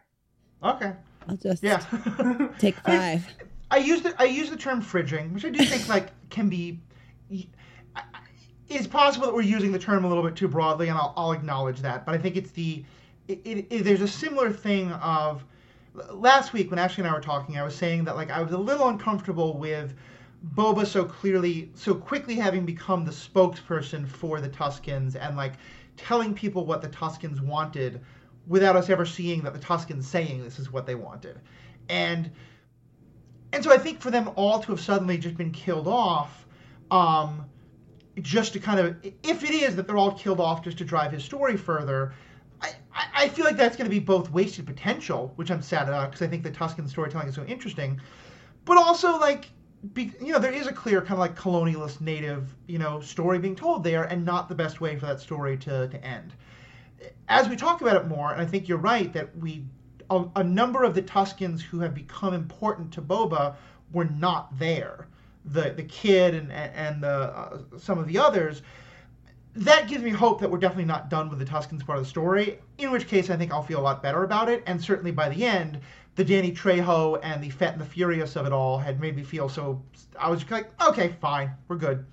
[0.61, 0.93] Okay.
[1.27, 1.79] I'll just Yeah.
[2.59, 3.27] take I- five.
[3.71, 6.79] I use the I use the term fridging, which I do think like can be.
[8.69, 11.31] It's possible that we're using the term a little bit too broadly, and I'll, I'll
[11.31, 12.05] acknowledge that.
[12.05, 12.83] But I think it's the
[13.27, 15.43] it, it, it- there's a similar thing of
[16.11, 17.57] last week when Ashley and I were talking.
[17.57, 19.95] I was saying that like I was a little uncomfortable with
[20.55, 25.53] Boba so clearly, so quickly having become the spokesperson for the Tuskens and like
[25.97, 28.01] telling people what the Tuskens wanted
[28.47, 31.39] without us ever seeing that the Tuskens saying this is what they wanted.
[31.89, 32.31] And
[33.51, 36.47] and so I think for them all to have suddenly just been killed off,
[36.89, 37.45] um,
[38.19, 41.11] just to kind of, if it is that they're all killed off just to drive
[41.11, 42.13] his story further,
[42.61, 45.87] I, I I feel like that's going to be both wasted potential, which I'm sad
[45.87, 48.01] about because I think the Tusken storytelling is so interesting,
[48.65, 49.51] but also like,
[49.91, 53.39] be, you know, there is a clear kind of like colonialist native, you know, story
[53.39, 56.33] being told there, and not the best way for that story to, to end.
[57.27, 59.65] As we talk about it more, and I think you're right that we
[60.09, 63.55] a, a number of the Tuskens who have become important to Boba
[63.91, 65.07] were not there.
[65.45, 68.61] The the kid and and, the uh, some of the others.
[69.55, 72.09] That gives me hope that we're definitely not done with the Tuskens part of the
[72.09, 72.59] story.
[72.79, 74.63] In which case, I think I'll feel a lot better about it.
[74.65, 75.79] And certainly by the end,
[76.15, 79.23] the Danny Trejo and the Fett and the Furious of it all had made me
[79.23, 79.81] feel so.
[80.19, 82.05] I was like, okay, fine, we're good.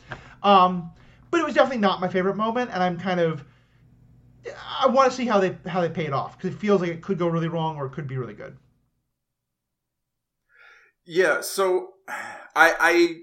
[0.43, 0.91] Um,
[1.31, 3.45] but it was definitely not my favorite moment, and I'm kind of.
[4.81, 6.91] I want to see how they how they pay it off because it feels like
[6.91, 8.57] it could go really wrong or it could be really good.
[11.05, 13.17] Yeah, so I I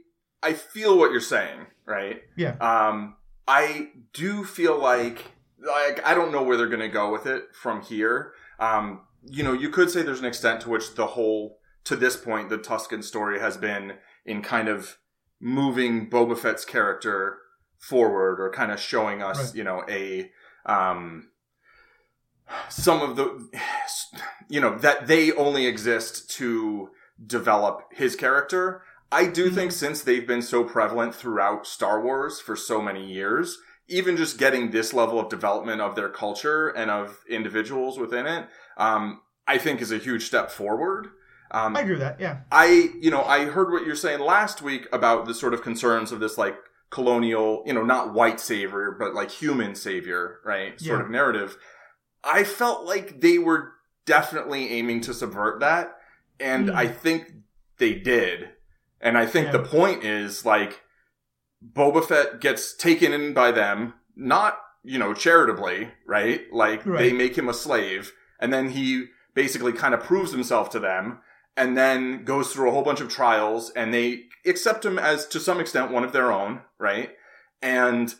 [0.44, 2.22] I feel what you're saying, right?
[2.36, 2.56] Yeah.
[2.62, 3.16] Um,
[3.48, 7.82] I do feel like like I don't know where they're gonna go with it from
[7.82, 8.34] here.
[8.60, 12.16] Um, you know, you could say there's an extent to which the whole to this
[12.18, 13.94] point the Tusken story has been
[14.26, 14.98] in kind of
[15.40, 17.38] moving Boba Fett's character
[17.78, 19.56] forward or kind of showing us, Right.
[19.56, 20.32] you know, a
[20.66, 21.30] um
[22.70, 23.50] some of the
[24.50, 26.90] you know that they only exist to
[27.26, 28.84] develop his character.
[29.12, 29.56] I do Mhm.
[29.56, 33.58] think since they've been so prevalent throughout Star Wars for so many years,
[33.88, 38.48] even just getting this level of development of their culture and of individuals within it,
[38.78, 41.08] um, I think is a huge step forward.
[41.52, 42.20] Um, I agree with that.
[42.20, 42.40] Yeah.
[42.52, 46.12] I, you know, I heard what you're saying last week about the sort of concerns
[46.12, 46.58] of this like
[46.90, 50.80] colonial, you know, not white savior, but like human savior, right?
[50.80, 51.06] Sort Yeah.
[51.06, 51.58] of narrative.
[52.24, 53.72] I felt like they were
[54.06, 55.96] definitely aiming to subvert that.
[56.40, 56.76] And Hmm.
[56.76, 57.32] I think
[57.78, 58.50] they did.
[59.00, 59.52] And I think Yeah.
[59.54, 60.82] the point is like
[61.66, 66.42] Boba Fett gets taken in by them, not, you know, charitably, right?
[66.52, 70.80] Like they make him a slave and then he basically kind of proves himself to
[70.80, 71.20] them
[71.56, 75.40] and then goes through a whole bunch of trials and they accept him as to
[75.40, 77.12] some extent one of their own, right?
[77.62, 78.14] And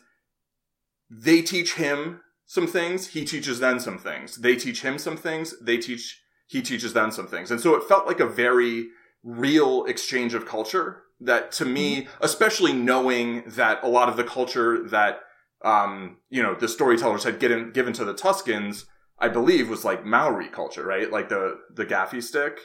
[1.10, 4.36] they teach him some things, he teaches them some things.
[4.36, 7.50] They teach him some things, they teach he teaches them some things.
[7.50, 8.88] And so it felt like a very
[9.22, 14.86] real exchange of culture that to me, especially knowing that a lot of the culture
[14.88, 15.20] that
[15.64, 18.84] um, you know, the storytellers had given given to the Tuskens,
[19.18, 21.10] I believe was like Maori culture, right?
[21.10, 22.60] Like the the gaffi stick.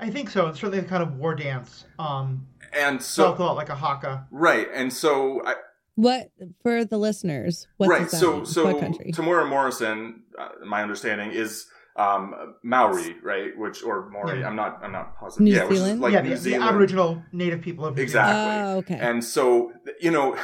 [0.00, 0.46] I think so.
[0.46, 1.84] It's certainly a kind of war dance.
[1.98, 4.26] Um, And so so like a haka.
[4.30, 5.56] right, and so I,
[5.96, 6.30] What
[6.62, 7.66] for the listeners?
[7.76, 8.46] What right, does that so mean?
[8.46, 9.12] so what country?
[9.12, 11.66] Temuera Morrison, uh, my understanding is
[11.98, 13.50] um, Maori, right?
[13.58, 14.40] Which or Maori?
[14.40, 14.48] Yeah.
[14.48, 14.80] I'm not.
[14.82, 15.44] I'm not positive.
[15.44, 16.00] New yeah, which is Zealand?
[16.00, 18.34] like yeah, New the, the Aboriginal native people of New Exactly.
[18.40, 18.66] Zealand.
[18.68, 18.98] Oh, okay.
[19.00, 20.36] And so, you know,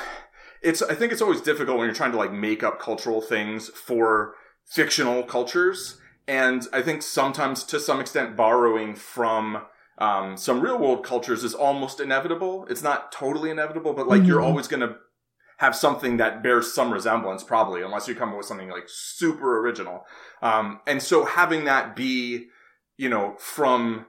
[0.63, 3.69] it's, I think it's always difficult when you're trying to like make up cultural things
[3.69, 5.99] for fictional cultures.
[6.27, 9.63] And I think sometimes to some extent borrowing from,
[9.99, 12.67] um, some real world cultures is almost inevitable.
[12.69, 14.45] It's not totally inevitable, but like you're Mhm.
[14.45, 14.97] always going to
[15.59, 19.59] have something that bears some resemblance probably, unless you come up with something like super
[19.61, 20.05] original.
[20.43, 22.47] Um, and so having that be,
[22.97, 24.07] you know, from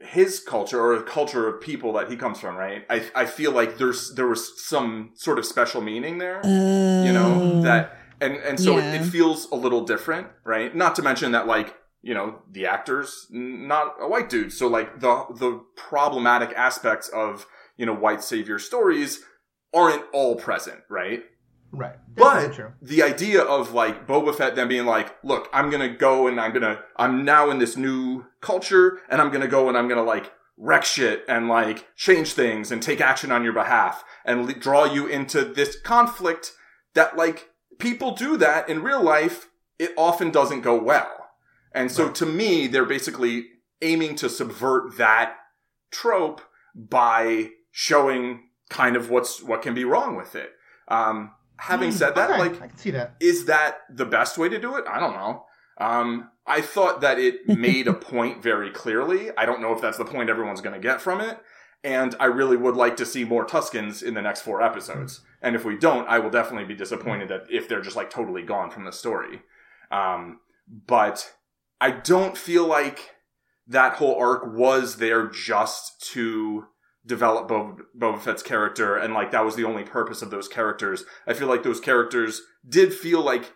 [0.00, 2.84] his culture or the culture of people that he comes from, right?
[2.88, 6.54] I I feel like there's there was some sort of special meaning there,
[6.98, 7.60] you know, Oh.
[7.60, 8.84] that and and so Yeah.
[8.88, 10.74] it, it feels a little different, right?
[10.74, 15.00] Not to mention that like you know the actors not a white dude, so like
[15.00, 19.22] the the problematic aspects of you know white savior stories
[19.74, 21.24] aren't all present, right?
[21.72, 21.96] Right.
[22.14, 26.40] But the idea of like Boba Fett then being like, look, I'm gonna go and
[26.40, 30.04] I'm gonna, I'm now in this new culture and I'm gonna go and I'm gonna
[30.04, 34.54] like wreck shit and like change things and take action on your behalf and le-
[34.54, 36.52] draw you into this conflict
[36.94, 37.48] that like
[37.80, 39.48] people do that in real life.
[39.80, 41.30] It often doesn't go well.
[41.72, 42.14] And so Right.
[42.14, 43.46] to me, they're basically
[43.82, 45.34] aiming to subvert that
[45.90, 46.40] trope
[46.76, 50.50] by showing kind of what's what can be wrong with it.
[50.88, 53.14] Um, having Hmm, said that, okay, like I can see that.
[53.20, 54.84] is that the best way to do it?
[54.88, 55.44] I don't know.
[55.78, 59.30] Um, I thought that it made a point very clearly.
[59.36, 61.38] I don't know if that's the point everyone's going to get from it.
[61.82, 65.20] And I really would like to see more Tuskens in the next four episodes.
[65.42, 68.42] And if we don't, I will definitely be disappointed that if they're just like totally
[68.42, 69.42] gone from the story.
[69.90, 70.40] Um,
[70.86, 71.34] but
[71.80, 73.10] I don't feel like
[73.66, 76.66] that whole arc was there just to
[77.06, 81.04] develop Boba, Boba Fett's character, and like that was the only purpose of those characters.
[81.26, 83.52] I feel like those characters did feel like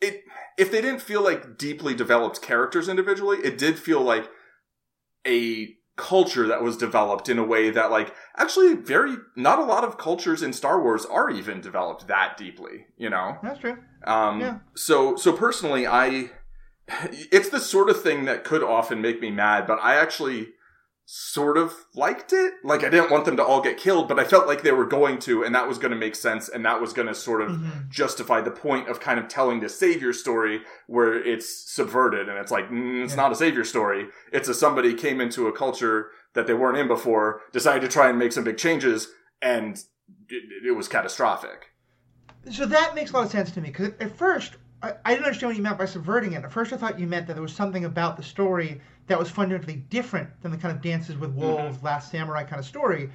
[0.00, 0.22] it.
[0.58, 4.28] If they didn't feel like deeply developed characters individually, it did feel like
[5.26, 9.84] a culture that was developed in a way that like actually very not a lot
[9.84, 13.36] of cultures in Star Wars are even developed that deeply, you know.
[13.42, 13.76] That's true.
[14.04, 14.58] Um, Yeah.
[14.74, 16.30] So, so personally, I,
[17.30, 20.48] it's the sort of thing that could often make me mad, but I actually
[21.14, 22.54] sort of liked it.
[22.64, 24.86] Like, I didn't want them to all get killed, but I felt like they were
[24.86, 27.42] going to, and that was going to make sense, and that was going to sort
[27.42, 27.90] of Mhm.
[27.90, 32.50] justify the point of kind of telling the savior story where it's subverted, and it's
[32.50, 33.20] like, mm, it's Yeah.
[33.20, 34.08] not a savior story.
[34.32, 38.08] It's a somebody came into a culture that they weren't in before, decided to try
[38.08, 39.08] and make some big changes,
[39.42, 39.76] and
[40.30, 41.72] it, it was catastrophic.
[42.50, 45.26] So that makes a lot of sense to me because at first I, I didn't
[45.26, 46.44] understand what you meant by subverting it.
[46.44, 49.30] At first, I thought you meant that there was something about the story that was
[49.30, 51.40] fundamentally different than the kind of Dances with mm-hmm.
[51.40, 53.10] Wolves, Last Samurai kind of story.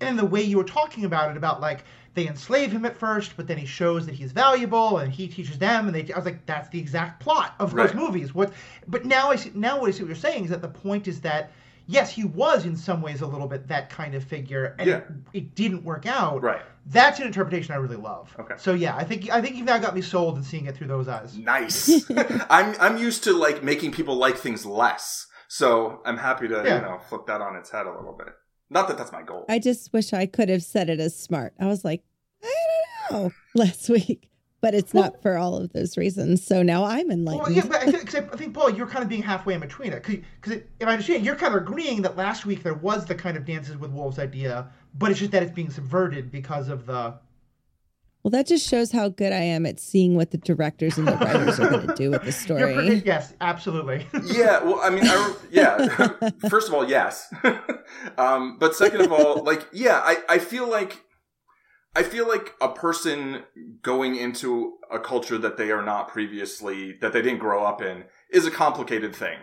[0.00, 3.36] And the way you were talking about it, about like they enslave him at first,
[3.36, 6.12] but then he shows that he's valuable and he teaches them, and they.
[6.12, 8.34] I was like, that's the exact plot of those movies.
[8.34, 8.52] What?
[8.88, 9.52] But now I see.
[9.54, 11.52] Now what I see what you're saying is that the point is that.
[11.90, 14.96] Yes, he was in some ways a little bit that kind of figure, and Yeah.
[14.98, 16.40] it, it didn't work out.
[16.40, 16.62] Right.
[16.86, 18.34] That's an interpretation I really love.
[18.38, 18.54] Okay.
[18.58, 20.86] So yeah, I think I think you've now got me sold in seeing it through
[20.86, 21.36] those eyes.
[21.36, 22.08] Nice.
[22.48, 26.76] I'm I'm used to like making people like things less, so I'm happy to Yeah.
[26.76, 28.28] you know flip that on its head a little bit.
[28.70, 29.44] Not that that's my goal.
[29.48, 31.54] I just wish I could have said it as smart.
[31.58, 32.04] I was like,
[32.44, 32.54] I
[33.10, 34.29] don't know last week,
[34.60, 36.44] but it's not for all of those reasons.
[36.44, 37.42] So now I'm enlightened.
[37.46, 39.60] Well, yeah, but I think, 'cause I think Paul, you're kind of being halfway in
[39.60, 43.06] between it, because if I understand, you're kind of agreeing that last week there was
[43.06, 44.68] the kind of dances with wolves idea,
[44.98, 47.14] but it's just that it's being subverted because of the.
[48.22, 51.16] Well, that just shows how good I am at seeing what the directors and the
[51.16, 52.74] writers are going to do with the story.
[52.74, 54.06] pretty, yes, absolutely.
[54.26, 55.88] yeah, well, I mean, I, yeah.
[56.50, 57.32] First of all, yes.
[58.18, 61.02] um, but second of all, like, yeah, I, I feel like,
[61.96, 63.42] I feel like a person
[63.82, 68.04] going into a culture that they are not previously, that they didn't grow up in,
[68.30, 69.38] is a complicated thing.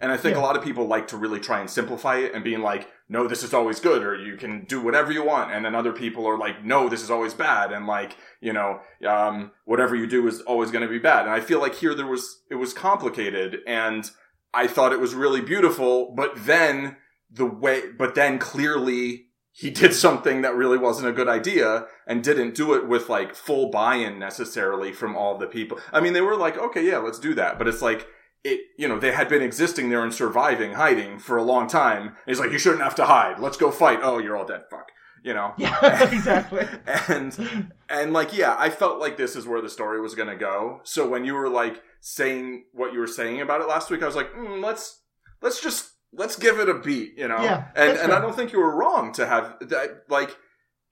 [0.00, 0.42] And I think Yeah.
[0.42, 3.28] a lot of people like to really try and simplify it and being like, no,
[3.28, 5.52] this is always good, or you can do whatever you want.
[5.52, 7.70] And then other people are like, no, this is always bad.
[7.70, 11.26] And like, you know, um, whatever you do is always going to be bad.
[11.26, 14.10] And I feel like here there was, it was complicated and
[14.52, 16.96] I thought it was really beautiful, but then
[17.30, 22.24] the way, but then clearly he did something that really wasn't a good idea and
[22.24, 25.78] didn't do it with like full buy-in necessarily from all the people.
[25.92, 27.56] I mean, they were like, okay, yeah, let's do that.
[27.56, 28.08] But it's like,
[28.42, 32.08] it, you know, they had been existing there and surviving, hiding for a long time.
[32.08, 33.38] And he's like, you shouldn't have to hide.
[33.38, 34.00] Let's go fight.
[34.02, 34.62] Oh, you're all dead.
[34.68, 34.90] Fuck.
[35.22, 35.54] You know?
[35.56, 36.66] yeah, exactly.
[37.08, 40.36] and and like yeah i felt like this is where the story was going to
[40.36, 44.02] go so when you were like saying what you were saying about it last week
[44.02, 45.00] i was like mm, let's
[45.40, 48.52] let's just let's give it a beat you know Yeah, and and i don't think
[48.52, 50.36] you were wrong to have that like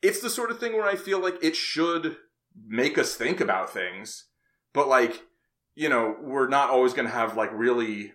[0.02, 2.16] it's the sort of thing where i feel like it should
[2.66, 4.26] make us think about things
[4.74, 5.22] but like
[5.74, 8.12] you know we're not always going to have like really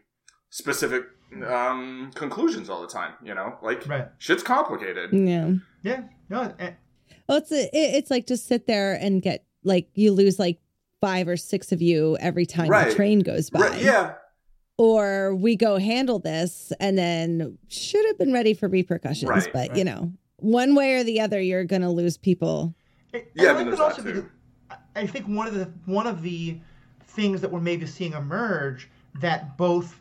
[0.49, 1.03] specific
[1.45, 4.07] um conclusions all the time you know like Right.
[4.17, 5.51] shit's complicated yeah.
[5.83, 6.03] Yeah.
[6.29, 6.53] No.
[6.59, 6.71] eh,
[7.27, 10.59] Well, it's a, it, it's like just sit there and get like you lose like
[11.01, 12.89] five or six of you every time Right.
[12.89, 13.59] the train goes by.
[13.61, 14.13] Right, yeah
[14.77, 19.29] Or we go handle this and then should have been ready for repercussions.
[19.29, 19.77] Right, but right.
[19.77, 22.75] you know, one way or the other, you're going to lose people.
[23.13, 24.29] eh, Yeah, I and mean, think there's that that too.
[24.69, 26.59] I- I think one of the one of the
[27.09, 28.89] things that we're maybe seeing emerge
[29.21, 29.99] that both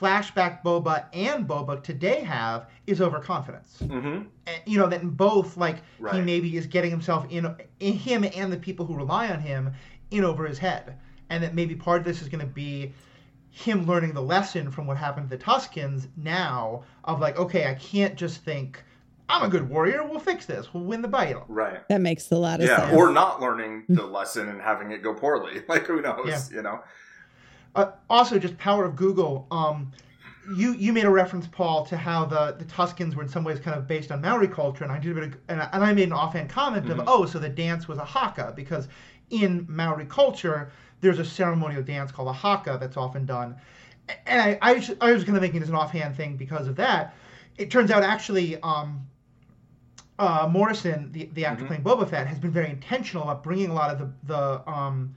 [0.00, 3.78] flashback Boba and Boba today have is overconfidence.
[3.82, 5.78] mm-hmm Eh, you know that in both like
[6.12, 9.72] he maybe is getting himself in, in him and the people who rely on him
[10.12, 10.94] in over his head
[11.30, 12.92] and that maybe part of this is going to be
[13.58, 17.74] him learning the lesson from what happened to the tuskens now of like okay i
[17.74, 18.82] can't just think
[19.28, 22.36] i'm a good warrior we'll fix this we'll win the battle right That makes a
[22.36, 22.96] lot of yeah, sense.
[22.96, 25.62] or not learning the lesson and having it go poorly.
[25.68, 26.26] Like who knows?
[26.28, 26.56] Yeah.
[26.56, 26.80] You know?
[27.74, 29.46] Uh, also, just power of Google.
[29.50, 29.92] Um,
[30.56, 33.60] you you made a reference, Paul, to how the, the Tuskens were in some ways
[33.60, 35.84] kind of based on Maori culture, and I did a bit of, and, I, and
[35.84, 36.92] I made an offhand comment Mhm.
[37.00, 38.88] of oh, so the dance was a haka because
[39.30, 40.70] in Maori culture,
[41.00, 43.56] there's a ceremonial dance called a haka that's often done.
[44.26, 46.76] And I, I, was- I was to make it as an offhand thing because of
[46.76, 47.14] that.
[47.56, 49.06] It turns out actually, um,
[50.18, 53.74] uh, Morrison, the, the actor playing Boba Fett, has been very intentional about bringing a
[53.74, 55.14] lot of the, the um,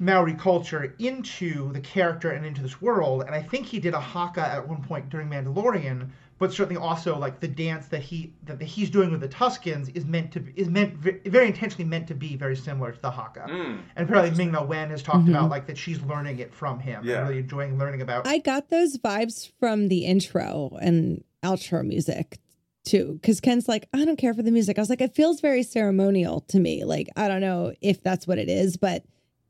[0.00, 3.22] Maori culture into the character and into this world.
[3.26, 6.08] And I think he did a haka at one point during Mandalorian,
[6.38, 10.04] but certainly also like the dance that he that he's doing with the Tuskens is
[10.04, 13.46] meant to is meant very intentionally meant to be very similar to the haka.
[13.48, 13.80] Mm.
[13.96, 17.04] And apparently Ming Na Wen has talked about like that she's learning it from him
[17.04, 17.20] Yeah.
[17.20, 18.26] and really enjoying learning about.
[18.26, 22.38] I got those vibes from the intro and outro music
[22.84, 23.20] too.
[23.22, 24.78] Cause Ken's like, I don't care for the music.
[24.78, 26.84] I was like, it feels very ceremonial to me.
[26.84, 29.04] Like, I don't know if that's what it is, but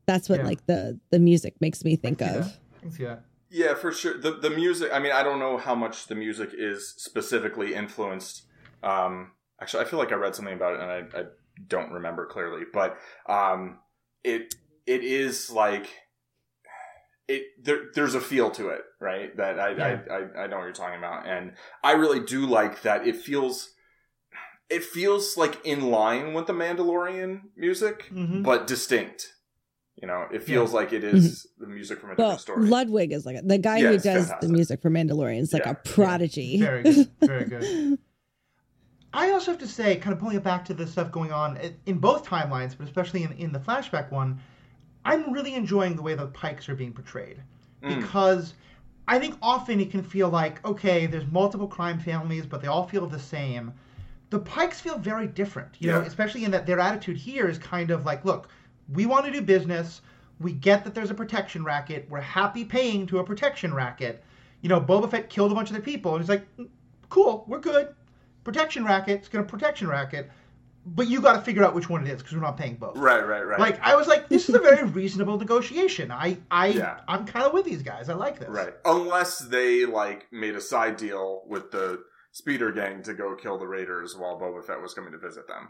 [0.05, 0.45] that's what Yeah.
[0.47, 2.37] like the the music makes me think Yeah.
[2.39, 2.57] of.
[2.85, 3.23] I see that.
[3.49, 4.17] Yeah, for sure.
[4.17, 4.91] The the music.
[4.93, 8.43] I mean, I don't know how much the music is specifically influenced.
[8.83, 9.31] Um,
[9.61, 11.23] actually, I feel like I read something about it, and I, I
[11.67, 12.63] don't remember clearly.
[12.71, 12.97] But
[13.27, 13.79] um,
[14.23, 15.89] it it is like
[17.27, 17.43] it.
[17.63, 19.35] There, there's a feel to it, right?
[19.37, 20.01] That I, Yeah.
[20.11, 23.07] I, I I know what you're talking about, and I really do like that.
[23.07, 23.73] It feels.
[24.69, 29.33] It feels like in line with the Mandalorian music, hmm but distinct.
[30.01, 32.65] You know, it feels like it is the music from a different Well, story.
[32.67, 34.39] Ludwig is like the guy Yeah, who does fantastic.
[34.41, 36.57] the music for Mandalorian is like Yeah, a prodigy.
[36.61, 37.09] Very good.
[37.19, 37.99] Very good.
[39.13, 41.57] I also have to say, kind of pulling it back to the stuff going on
[41.85, 44.39] in both timelines, but especially in, in the flashback one,
[45.03, 47.41] I'm really enjoying the way the Pikes are being portrayed.
[47.83, 48.01] Mm.
[48.01, 48.53] Because
[49.07, 52.87] I think often it can feel like, okay, there's multiple crime families, but they all
[52.87, 53.73] feel the same.
[54.29, 57.89] The Pikes feel very different, you know, especially in that their attitude here is kind
[57.89, 58.47] of like, look,
[58.93, 60.01] we want to do business.
[60.39, 62.07] We get that there's a protection racket.
[62.09, 64.23] We're happy paying to a protection racket.
[64.61, 66.69] You know, Boba Fett killed a bunch of the people, and he's like, "Mm,
[67.09, 67.93] cool, we're good.
[68.43, 70.29] Protection racket, it's gonna protection racket,
[70.85, 72.97] but you got to figure out which one it is because we're not paying both.
[72.97, 73.59] Right, right, right.
[73.59, 76.11] Like I was like, this is a very reasonable negotiation.
[76.11, 77.01] I, I, Yeah.
[77.07, 78.09] I'm kind of with these guys.
[78.09, 78.49] I like this.
[78.49, 78.73] Right.
[78.85, 83.67] Unless they like made a side deal with the speeder gang to go kill the
[83.67, 85.69] raiders while Boba Fett was coming to visit them.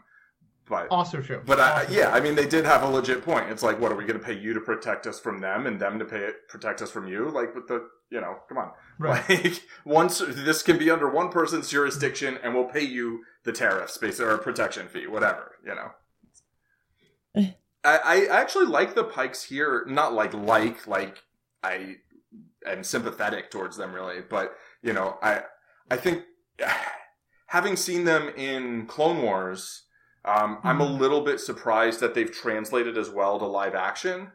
[0.70, 1.42] But Also true.
[1.44, 2.14] but I, Also yeah, true.
[2.14, 3.50] I mean they did have a legit point.
[3.50, 5.78] It's like, what are we going to pay you to protect us from them, and
[5.78, 7.28] them to pay it protect us from you?
[7.28, 9.28] Like with the you know, come on, Right.
[9.44, 13.98] Like once this can be under one person's jurisdiction, and we'll pay you the tariffs,
[13.98, 15.56] basically, or protection fee, whatever.
[15.64, 15.90] You know.
[17.82, 19.84] I, I actually like the Pikes here.
[19.88, 21.22] Not like like like
[21.62, 21.96] I
[22.66, 25.42] am sympathetic towards them really, but you know I
[25.90, 26.24] I think
[27.46, 29.84] having seen them in Clone Wars,
[30.24, 30.98] um, I'm a Mhm.
[30.98, 34.32] little bit surprised that they've translated as well to live action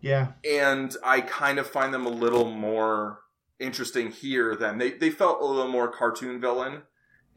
[0.00, 0.32] yeah.
[0.44, 3.20] and I kind of find them a little more
[3.58, 6.82] interesting here than they they felt a little more cartoon villain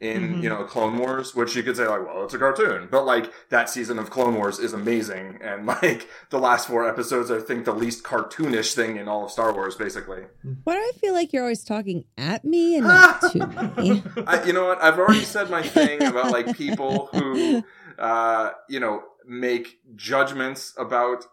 [0.00, 0.42] in Mhm.
[0.42, 3.30] you know Clone Wars, which you could say like, well, it's a cartoon, but like
[3.50, 7.64] that season of Clone Wars is amazing, and like the last four episodes, I think
[7.66, 10.22] the least cartoonish thing in all of Star Wars, basically.
[10.64, 13.46] Why do I feel like you're always talking at me and not to
[13.76, 14.02] me?
[14.26, 14.82] I, you know what?
[14.82, 17.62] I've already said my thing about like people who,
[17.98, 21.26] uh, you know, make judgments about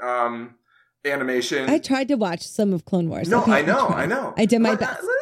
[0.00, 0.54] um,
[1.04, 1.68] animation.
[1.68, 3.28] I tried to watch some of Clone Wars.
[3.28, 4.02] No, Okay, I know, tried.
[4.02, 4.34] I know.
[4.36, 5.00] I did my Like, best.
[5.02, 5.21] I, I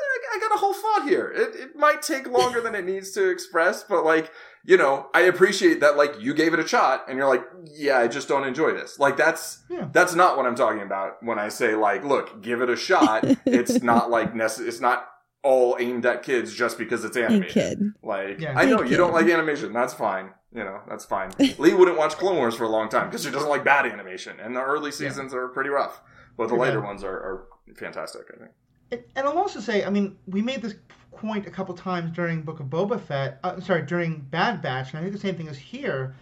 [0.51, 1.33] got a whole thought here.
[1.35, 4.31] It, it might take longer than it needs to express, but like,
[4.65, 5.97] you know, I appreciate that.
[5.97, 8.99] Like, you gave it a shot, and you're like, yeah, I just don't enjoy this.
[8.99, 9.89] Like, that's Yeah.
[9.93, 13.25] that's not what I'm talking about when I say like, look, give it a shot.
[13.47, 15.07] it's not like necess- It's not
[15.43, 17.53] all aimed at kids just because it's Hey, animated.
[17.55, 17.79] kid.
[18.03, 18.53] Like, Yeah.
[18.59, 19.73] I know you don't like animation.
[19.73, 20.33] That's fine.
[20.53, 21.31] You know, that's fine.
[21.59, 24.39] Lee wouldn't watch Clone Wars for a long time because she doesn't like bad animation,
[24.41, 26.03] and the early seasons are pretty rough,
[26.37, 27.47] but the later ones are, are
[27.77, 28.23] fantastic.
[28.35, 28.51] I think.
[28.93, 30.75] And- And I'll also say, I mean, we made this
[31.17, 33.39] point a couple times during Book of Boba Fett.
[33.45, 36.15] Uh, sorry, during Bad Batch, and I think the same thing is here.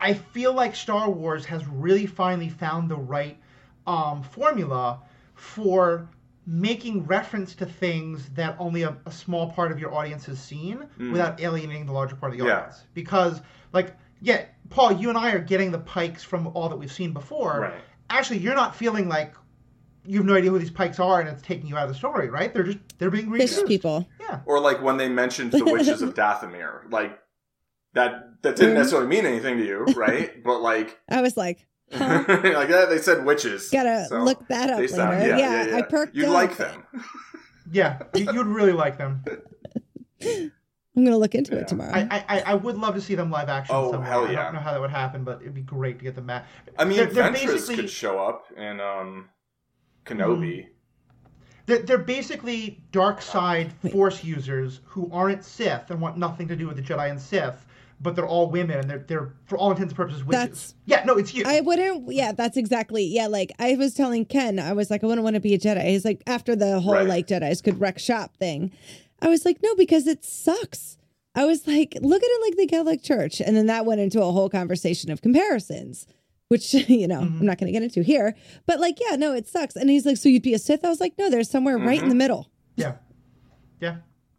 [0.00, 3.36] I feel like Star Wars has really finally found the right
[3.86, 5.00] um, formula
[5.34, 6.08] for
[6.46, 10.86] making reference to things that only a, a small part of your audience has seen
[10.98, 11.12] Mm.
[11.12, 12.56] without alienating the larger part of the Yeah.
[12.56, 12.82] audience.
[12.94, 13.40] Because,
[13.72, 17.12] like, yeah, Paul, you and I are getting the pikes from all that we've seen
[17.12, 17.60] before.
[17.60, 17.80] Right.
[18.08, 19.34] Actually, you're not feeling like
[20.04, 21.94] you have no idea who these pikes are and it's taking you out of the
[21.94, 22.52] story, right?
[22.52, 23.66] They're just they're being Fish reintroduced.
[23.66, 24.08] people.
[24.20, 24.40] Yeah.
[24.46, 27.18] Or like when they mentioned the witches of Dathomir, like
[27.94, 28.78] that that didn't Mhm.
[28.78, 30.42] necessarily mean anything to you, right?
[30.44, 32.24] but like, I was like, huh?
[32.28, 33.68] like yeah, they said witches.
[33.70, 34.88] Gotta so look that up later.
[34.94, 35.76] sound- yeah, yeah, yeah, yeah.
[35.76, 36.32] I perked You up.
[36.32, 36.84] like them,
[37.72, 37.98] Yeah.
[38.14, 39.22] You, you'd really like them.
[40.96, 41.60] I'm gonna look into Yeah.
[41.62, 41.92] it tomorrow.
[41.94, 44.08] I, I I would love to see them live action Oh, somewhere.
[44.10, 46.26] hell I don't know how that would happen, but it'd be great to get them
[46.26, 46.46] back.
[46.78, 49.28] I mean, They're- they're basically- could show up and um,
[50.04, 50.60] Kenobi.
[50.60, 50.68] Mm-hmm.
[51.66, 53.92] They're, they're basically dark side Wait.
[53.92, 57.64] force users who aren't Sith and want nothing to do with the Jedi and Sith,
[58.00, 60.40] but they're all women and they're they're for all intents and purposes witches.
[60.42, 61.44] That's- yeah, no, it's you.
[61.46, 62.10] I wouldn't.
[62.12, 63.04] Yeah, that's exactly.
[63.04, 65.58] Yeah, like I was telling Ken, I was like, I wouldn't want to be a
[65.58, 65.84] Jedi.
[65.84, 67.06] He's like, after the whole Right.
[67.06, 68.72] like Jedi's could wreck shop thing,
[69.22, 70.96] I was like, no, because it sucks.
[71.36, 74.20] I was like, look at it like the Catholic Church, and then that went into
[74.20, 76.06] a whole conversation of comparisons,
[76.50, 77.40] which you know Mhm.
[77.40, 78.34] I'm not going to get into here.
[78.66, 79.76] But like, yeah, no, it sucks.
[79.76, 80.84] And he's like, so you'd be a Sith?
[80.84, 82.50] I was like, no, there's somewhere right in the middle.
[82.76, 82.96] yeah,
[83.80, 83.96] yeah.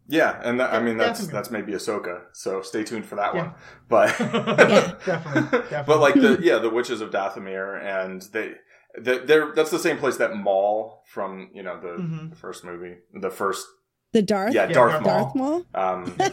[0.08, 1.32] Yeah, and that, I mean that's Definitely.
[1.38, 3.40] that's maybe Ahsoka, so stay tuned for that Yeah.
[3.42, 3.54] one.
[3.88, 4.94] But Yeah.
[5.06, 5.84] Definitely, definitely.
[5.86, 8.54] but like the yeah the witches of Dathomir, and they
[9.00, 12.30] they- they're that's the same place that Maul from you know the, Mhm.
[12.30, 13.64] the first movie, the first
[14.12, 16.24] The Darth, yeah, Yeah, Darth Darth Maul Darth Maul.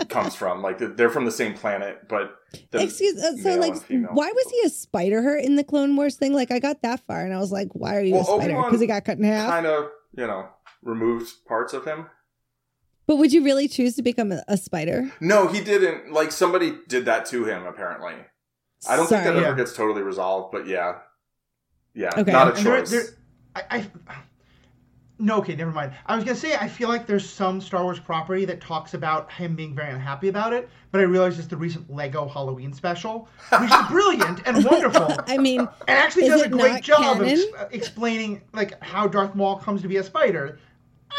[0.00, 0.62] um, comes from.
[0.62, 2.34] Like they're from the same planet, but
[2.70, 3.22] the Excuse.
[3.22, 6.16] Uh, so male like, and why was he a spider hurt in the Clone Wars
[6.16, 6.32] thing?
[6.32, 8.54] Like, I got that far, and I was like, why are you Well, a spider?
[8.62, 9.50] Because he got cut in half.
[9.50, 10.48] kind of you know
[10.82, 12.06] removed parts of him?
[13.06, 15.10] But would you really choose to become a, a spider?
[15.20, 16.12] No, he didn't.
[16.12, 17.66] Like somebody did that to him.
[17.66, 18.14] Apparently,
[18.88, 20.52] I don't think that ever gets totally resolved.
[20.52, 21.00] But yeah,
[21.94, 22.32] yeah, Okay.
[22.32, 22.90] not a And there- choice.
[22.90, 23.04] there-
[23.54, 23.62] I,
[24.06, 24.14] I,
[25.20, 25.92] no, okay, never mind.
[26.06, 29.30] I was gonna say I feel like there's some Star Wars property that talks about
[29.30, 33.28] him being very unhappy about it, but I realize it's the recent Lego Halloween special,
[33.58, 37.42] which is brilliant and wonderful, I mean, and actually does a great job of ex-
[37.70, 40.58] explaining like how Darth Maul comes to be a spider.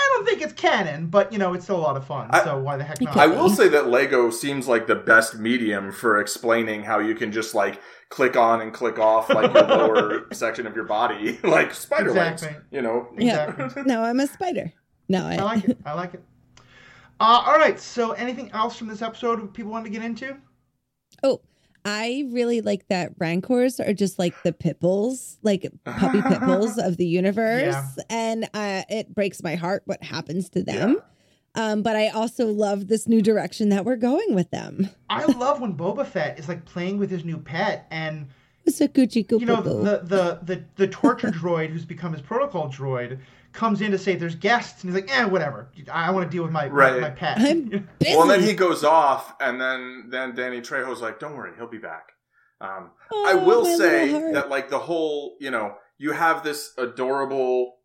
[0.02, 2.28] I don't think it's canon, but you know it's still a lot of fun.
[2.32, 3.16] I- so why the heck not?
[3.18, 7.32] I will say that Lego seems like the best medium for explaining how you can
[7.32, 7.80] just like
[8.10, 12.46] click on and click off like your lower section of your body, like spider legs.
[12.72, 13.50] You know, yeah.
[13.52, 13.84] Exactly.
[13.86, 14.74] No, I'm a spider.
[15.10, 15.78] No, I, I like it.
[15.86, 16.24] I like it.
[17.20, 17.80] Uh, all right.
[17.80, 20.38] So, anything else from this episode people want to get into?
[21.24, 21.42] Oh,
[21.84, 27.06] I really like that Rancors are just like the pitbulls, like puppy pitbulls of the
[27.08, 28.04] universe, Yeah.
[28.10, 31.02] and uh, it breaks my heart what happens to them.
[31.56, 34.90] Um, but I also love this new direction that we're going with them.
[35.10, 38.28] I love when Boba Fett is like playing with his new pet, and
[38.66, 42.70] It's a Gucci you know the the the, the torture droid who's become his protocol
[42.70, 43.20] droid
[43.54, 45.70] comes in to say there's guests, and he's like, eh, whatever.
[45.92, 46.94] I want to deal with my Right.
[47.02, 47.38] my, my pet.
[47.40, 48.16] I'm busy.
[48.16, 51.68] Well, and then he goes off, and then then Danny Trejo's like, "Don't worry, he'll
[51.68, 52.10] be back."
[52.62, 57.78] Um, I Oh, will say that like the whole, you know, you have this adorable,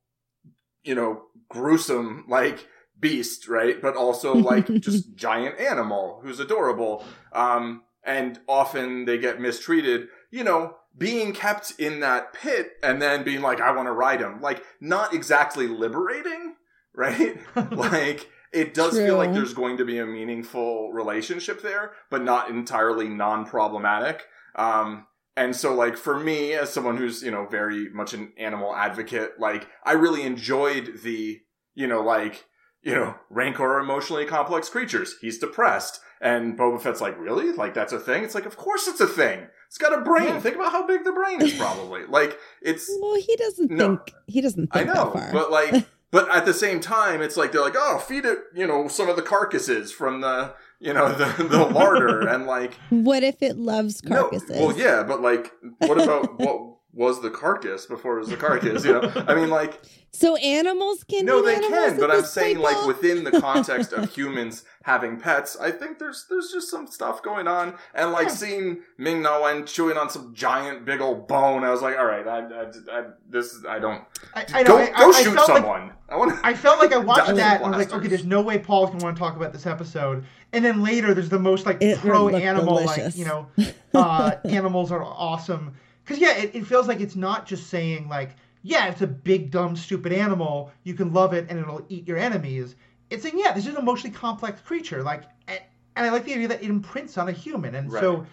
[0.84, 2.66] you know, gruesome like
[3.00, 3.80] beast, right?
[3.80, 7.04] But also like just giant animal who's adorable.
[7.32, 10.08] Um, and often they get mistreated.
[10.30, 14.20] You know, being kept in that pit and then being like, "I want to ride
[14.20, 16.54] him," like not exactly liberating,
[16.94, 17.38] right?
[17.70, 22.48] like it does feel like there's going to be a meaningful relationship there, but not
[22.48, 24.24] entirely non-problematic.
[24.54, 28.74] Um, and so, like for me, as someone who's you know very much an animal
[28.74, 31.40] advocate, like I really enjoyed the
[31.74, 32.46] you know like
[32.82, 35.16] you know Rancor emotionally complex creatures.
[35.20, 37.52] He's depressed, and Boba Fett's like, really?
[37.52, 38.24] Like that's a thing?
[38.24, 39.46] It's like, of course it's a thing.
[39.68, 40.26] It's got a brain.
[40.28, 40.40] Yeah.
[40.40, 42.04] Think about how big the brain is, probably.
[42.08, 43.96] like it's Well, he doesn't No.
[43.96, 45.32] think he doesn't I know, that far.
[45.32, 48.66] but like, but at the same time, it's like they're like, oh, feed it, you
[48.66, 53.22] know, some of the carcasses from the, you know, the the larder, and like, what
[53.22, 54.50] if it loves carcasses?
[54.50, 58.36] no, well, yeah, but like, what about what was the carcass before it was the
[58.36, 58.84] carcass?
[58.84, 59.80] You know, I mean, like,
[60.12, 62.86] So animals can no, eat they can, but I'm saying like Paul?
[62.86, 67.46] within the context of humans having pets, I think there's there's just some stuff going
[67.46, 68.32] on, and like Yeah.
[68.34, 72.06] seeing Ming Na Wen chewing on some giant big old bone, I was like, all
[72.06, 74.02] right, I, I, I this is, I don't
[74.34, 74.68] I, I know.
[74.70, 75.92] go I, go I, I shoot felt like someone.
[76.08, 76.40] I want.
[76.42, 78.58] I felt like I watched Dinosaur that and I was like, okay, there's no way
[78.58, 80.24] Paul's gonna want to talk about this episode.
[80.54, 83.48] And then later, there's the most like pro animal, like you know,
[83.94, 85.74] uh, animals are awesome.
[86.06, 89.50] Because yeah, it, it feels like it's not just saying like, yeah, it's a big
[89.50, 90.70] dumb stupid animal.
[90.84, 92.76] You can love it and it'll eat your enemies.
[93.10, 95.02] It's saying yeah, this is an emotionally complex creature.
[95.02, 95.60] Like, and,
[95.96, 98.24] and I like the idea that it imprints on a human, and so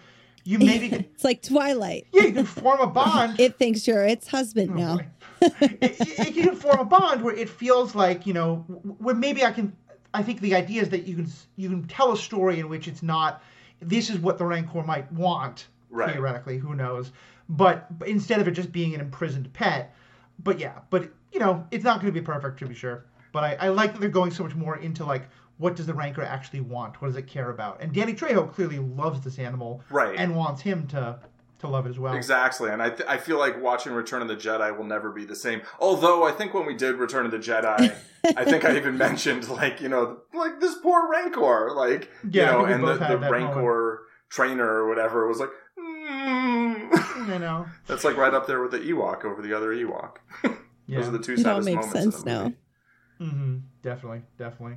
[0.44, 2.06] you maybe could, it's like Twilight.
[2.12, 3.36] yeah, you can form a bond.
[3.40, 4.96] It thinks you're its husband Oh, now.
[4.96, 5.06] boy.
[5.60, 8.56] it, it, it can form a bond where it feels like you know
[8.98, 9.74] where maybe I can.
[10.12, 12.86] I think the idea is that you can you can tell a story in which
[12.88, 13.42] it's not.
[13.80, 16.12] This is what the Rancor might want Right.
[16.12, 16.58] theoretically.
[16.58, 17.12] Who knows?
[17.48, 19.94] But, but instead of it just being an imprisoned pet.
[20.42, 23.04] But yeah, but you know it's not going to be perfect to be sure.
[23.32, 25.28] But I, I like that they're going so much more into like
[25.58, 27.00] what does the Rancor actually want?
[27.00, 27.80] What does it care about?
[27.80, 30.16] And Danny Trejo clearly loves this animal Right.
[30.18, 31.18] and wants him to
[31.60, 32.14] to love it as well.
[32.14, 35.24] Exactly, and I th- I feel like watching Return of the Jedi will never be
[35.24, 35.62] the same.
[35.78, 37.94] Although I think when we did Return of the Jedi,
[38.36, 42.58] I think I even mentioned like you know like this poor Rancor, like Yeah, you
[42.58, 46.43] know, and the, the Rancor trainer or whatever was like, mm.
[47.32, 47.66] I know.
[47.86, 50.16] that's like right up there with the Ewok over the other Ewok.
[50.44, 50.50] Yeah.
[50.98, 52.16] Those are the two It all saddest makes moments.
[52.16, 52.52] sense now.
[53.20, 53.58] Mm-hmm.
[53.82, 54.76] Definitely, definitely.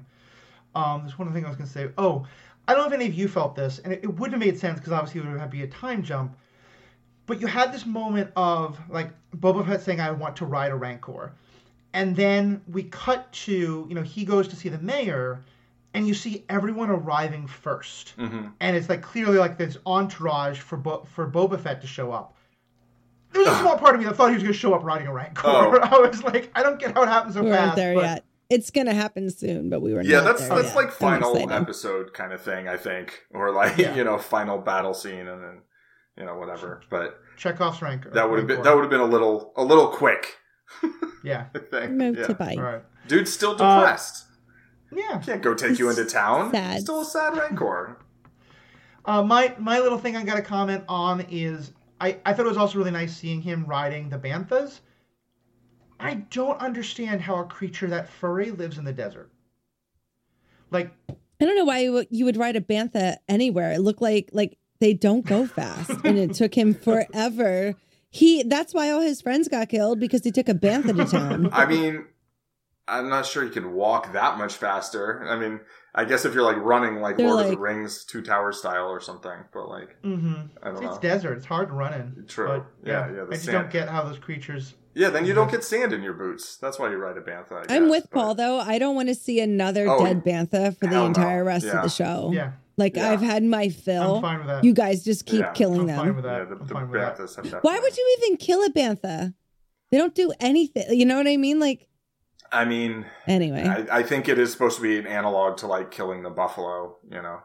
[0.76, 1.90] Um, there's one other thing I was gonna say.
[1.98, 2.26] Oh,
[2.68, 4.60] I don't know if any of you felt this, and it, it wouldn't have made
[4.60, 6.38] sense because obviously it would have to be a time jump.
[7.26, 10.76] But you had this moment of like Boba Fett saying, "I want to ride a
[10.76, 11.34] Rancor,"
[11.94, 15.44] and then we cut to you know he goes to see the mayor,
[15.94, 18.48] and you see everyone arriving 1st Mm-hmm.
[18.60, 22.36] and it's like clearly like this entourage for Bo- for Boba Fett to show up.
[23.32, 24.84] There was a small part of me that thought he was going to show up
[24.84, 25.42] riding a Rancor.
[25.46, 25.78] Oh.
[25.84, 27.62] I was like, I don't get how it happened so we fast.
[27.62, 28.24] weren't there but- yet.
[28.50, 30.76] It's gonna happen soon, but we were Yeah, not that's there that's yet.
[30.78, 31.52] like final excited.
[31.54, 33.94] episode kind of thing, I think, or like Yeah.
[33.94, 35.62] you know final battle scene and then
[36.18, 36.80] you know whatever.
[36.90, 38.10] But Chekhov's Rancor.
[38.12, 40.38] that would have been that would have been a little a little quick.
[41.26, 41.48] Yeah.
[41.56, 41.92] I think.
[41.92, 42.28] Move Yeah.
[42.28, 42.58] to bite.
[42.58, 42.84] All right.
[43.10, 44.27] Dude's still Uh, depressed.
[44.92, 45.20] Yeah.
[45.26, 46.52] Can't go take you into town.
[46.52, 46.82] Sad.
[46.82, 47.98] Still a sad rancor.
[49.06, 52.50] Uh, my my little thing I got to comment on is I, I thought it
[52.50, 54.80] was also really nice seeing him riding the banthas.
[56.00, 59.32] I don't understand how a creature that furry lives in the desert.
[60.72, 63.72] Like I don't know why you would- you would ride a bantha anywhere.
[63.74, 67.76] It looked like like they don't go fast, and it took him forever.
[68.10, 71.50] He that's why all his friends got killed because he took a bantha to town.
[71.52, 72.06] I mean,
[72.88, 75.26] I'm not sure you could walk that much faster.
[75.28, 75.60] I mean,
[75.94, 78.88] I guess if you're like running like They're Lord of the Rings two tower style
[78.88, 80.34] or something, but like mm-hmm.
[80.64, 81.00] I don't it's know.
[81.02, 81.38] desert.
[81.38, 82.26] It's hard to run in.
[82.28, 82.48] True.
[82.84, 83.54] But, Yeah, yeah, the I just sand.
[83.58, 84.76] don't get how those creatures.
[84.94, 86.58] Yeah, then you don't get sand in your boots.
[86.58, 87.70] That's why you ride a bantha.
[87.70, 88.60] I I'm with but- Paul though.
[88.60, 91.08] I don't want to see another Oh, dead bantha for the hell no.
[91.08, 91.78] entire rest Yeah.
[91.78, 92.32] of the show.
[92.34, 93.12] Yeah, Like Yeah.
[93.12, 94.16] I've had my fill.
[94.16, 94.64] I'm fine with that.
[94.64, 95.98] You guys just keep Yeah, killing I'm them.
[96.00, 96.38] fine with that.
[96.40, 97.18] Yeah, the, I'm the fine with that.
[97.18, 99.34] banthas have Why would you even kill a bantha?
[99.92, 100.86] They don't do anything.
[100.98, 101.60] You know what I mean?
[101.60, 101.88] Like
[102.52, 103.64] I mean, anyway.
[103.64, 106.98] I, I think it is supposed to be an analog to like killing the buffalo.
[107.10, 107.40] You know,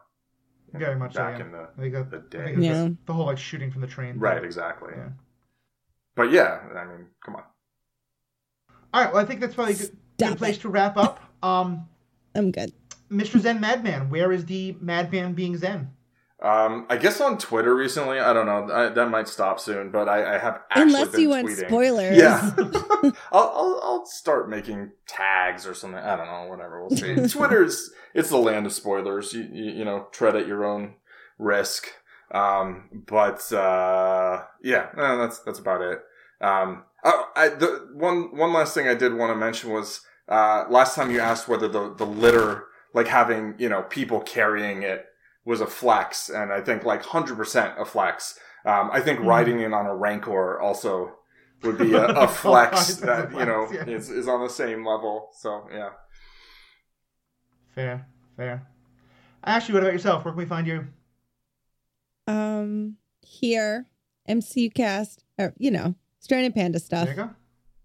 [0.73, 1.45] Very much so, back yeah.
[1.45, 2.55] in the I think the day.
[2.59, 2.85] Yeah.
[2.85, 4.19] the, the whole like shooting from the train.
[4.19, 4.93] right, exactly.
[4.97, 5.11] Yeah.
[6.15, 7.45] But yeah, I mean, come on.
[8.93, 9.13] All right.
[9.13, 11.21] Well, I think that's probably a good, good place to wrap up.
[11.43, 11.89] Um,
[12.35, 12.73] I'm good.
[13.11, 13.39] Mr.
[13.39, 15.91] Zen Madman, where is the madman being Zen?
[16.43, 18.69] Um, I guess on Twitter recently, I don't know.
[18.75, 21.69] I, that might stop soon, but I, I have Unless you want tweeting.
[21.69, 22.17] spoilers.
[22.17, 22.51] Yeah,
[23.33, 26.01] I'll, I'll I'll start making tags or something.
[26.01, 26.47] I don't know.
[26.49, 26.83] Whatever.
[26.83, 27.15] We'll see.
[27.29, 29.33] Twitter's it's the land of spoilers.
[29.33, 30.95] You you, you know tread at your own
[31.39, 31.87] risk.
[32.33, 36.01] Um, but uh, yeah, that's that's about it.
[36.41, 40.65] Um, oh, I, the one one last thing I did want to mention was uh,
[40.69, 42.65] last time you asked whether the the litter,
[42.95, 45.07] like having you know people carrying it,
[45.45, 48.39] was a flex, and I think like hundred percent a flex.
[48.65, 49.27] Um, I think Mhm.
[49.27, 51.13] riding in on a rancor also
[51.63, 53.95] would be a, a flex That's a that you know flex, yeah.
[53.97, 55.31] is, is on the same level.
[55.39, 55.91] So yeah.
[57.75, 58.67] Fair, fair.
[59.45, 60.25] Ashley, what about yourself?
[60.25, 60.87] Where can we find you?
[62.27, 63.87] Um, here,
[64.29, 67.07] MCU cast, or you know, Stranded Panda stuff.
[67.07, 67.31] There you go.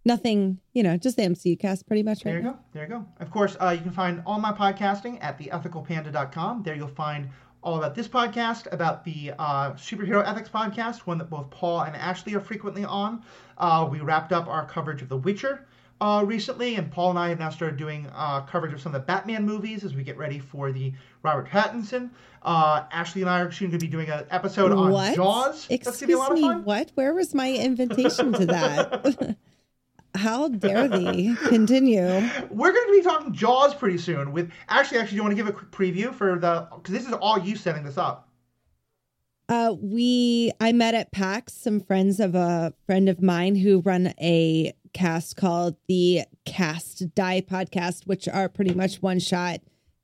[0.06, 2.54] Nothing, you know, just the MCU cast pretty much There right you now.
[2.54, 2.60] go.
[2.74, 3.06] There you go.
[3.20, 6.64] Of course, uh, you can find all my podcasting at theethicalpanda.com.
[6.64, 7.30] There you'll find
[7.64, 11.96] all about this podcast, about the uh, Superhero Ethics podcast, one that both Paul and
[11.96, 13.24] Ashley are frequently on.
[13.58, 15.66] Uh, we wrapped up our coverage of The Witcher
[16.00, 19.02] uh, recently, and Paul and I have now started doing uh, coverage of some of
[19.02, 20.94] the Batman movies as we get ready for the
[21.24, 22.12] Robert Pattinson.
[22.44, 25.16] Uh, Ashley and I are soon going to be doing an episode on What?
[25.16, 25.68] Jaws.
[25.68, 26.92] That's going to Excuse be a lot of me, what?
[26.96, 29.36] Where was my invitation to that?
[30.16, 32.06] How dare thee continue?
[32.50, 34.32] We're going to be talking Jaws pretty soon.
[34.32, 36.68] With actually, actually, do you want to give a quick preview for the?
[36.76, 38.30] Because this is all you setting this up.
[39.50, 44.14] Uh, we I met at PAX some friends of a friend of mine who run
[44.20, 49.62] a cast called the Cast Die podcast, which are pretty much one shot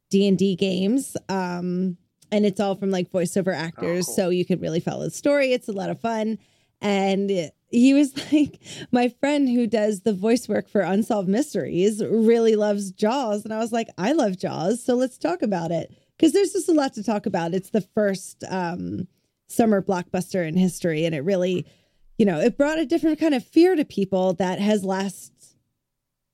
[0.10, 1.18] D and D games.
[1.28, 1.98] Um,
[2.32, 4.16] and it's all from like voiceover actors, cool.
[4.16, 5.52] so you can really follow the story.
[5.52, 6.40] It's a lot of fun.
[6.82, 8.60] And he was like,
[8.92, 13.58] my friend who does the voice work for Unsolved Mysteries really loves Jaws, and I
[13.58, 15.92] was like, I love Jaws, so let's talk about it.
[16.18, 17.54] Because there's just a lot to talk about.
[17.54, 19.08] It's the first um,
[19.48, 21.66] summer blockbuster in history, and it really,
[22.18, 25.32] you know, it brought a different kind of fear to people that has last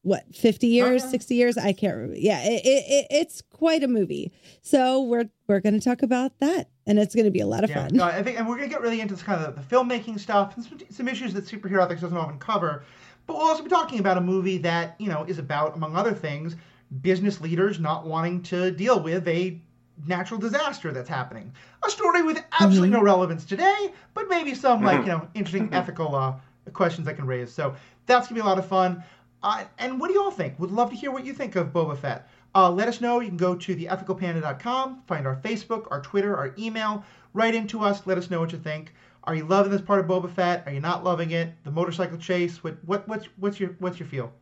[0.01, 1.11] what 50 years Okay.
[1.11, 1.57] 60 years?
[1.57, 2.17] I can't remember.
[2.17, 4.31] Yeah it, it, it, it's quite a movie.
[4.61, 7.63] So we're we're going to talk about that and it's going to be a lot
[7.63, 9.55] of Yeah, fun no, I think, and we're gonna get really into this kind of
[9.55, 12.83] the, filmmaking stuff and some, some issues that superhero ethics doesn't often cover.
[13.27, 16.13] But we'll also be talking about a movie that you know is about, among other
[16.13, 16.55] things,
[17.01, 19.61] business leaders not wanting to deal with a
[20.07, 21.53] natural disaster that's happening.
[21.85, 26.15] A story with absolutely no relevance today, but maybe some like you know interesting ethical
[26.15, 26.33] uh,
[26.73, 27.53] questions I can raise.
[27.53, 27.75] So
[28.07, 29.03] that's gonna be a lot of fun.
[29.43, 30.59] Uh, and what do you all think?
[30.59, 32.27] Would love to hear what you think of Boba Fett.
[32.55, 33.19] Uh, let us know.
[33.19, 37.03] You can go to theethicalpanda.com, find our Facebook, our Twitter, our email.
[37.33, 38.07] Write into us.
[38.07, 38.93] Let us know what you think.
[39.25, 40.63] Are you loving this part of Boba Fett?
[40.65, 41.53] Are you not loving it?
[41.63, 42.63] The motorcycle chase?
[42.63, 44.33] What what what's what's your what's your feel?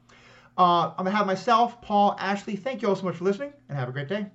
[0.58, 3.78] Uh, on behalf of myself, Paul, Ashley, thank you all so much for listening, and
[3.78, 4.28] have a great day.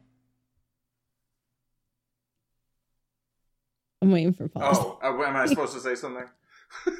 [4.03, 4.99] I'm waiting for Paul.
[5.03, 6.25] Oh, uh, am I supposed to say something?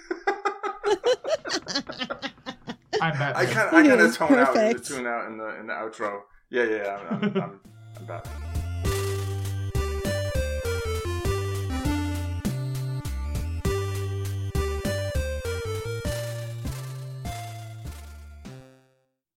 [3.01, 3.33] I'm Batman.
[3.37, 4.87] I kind of I kind of It's tone out, perfect.
[4.87, 6.23] tune out in the in the outro.
[6.53, 7.61] Yeah, yeah, I'm, I'm, I'm,
[7.97, 8.43] I'm Batman.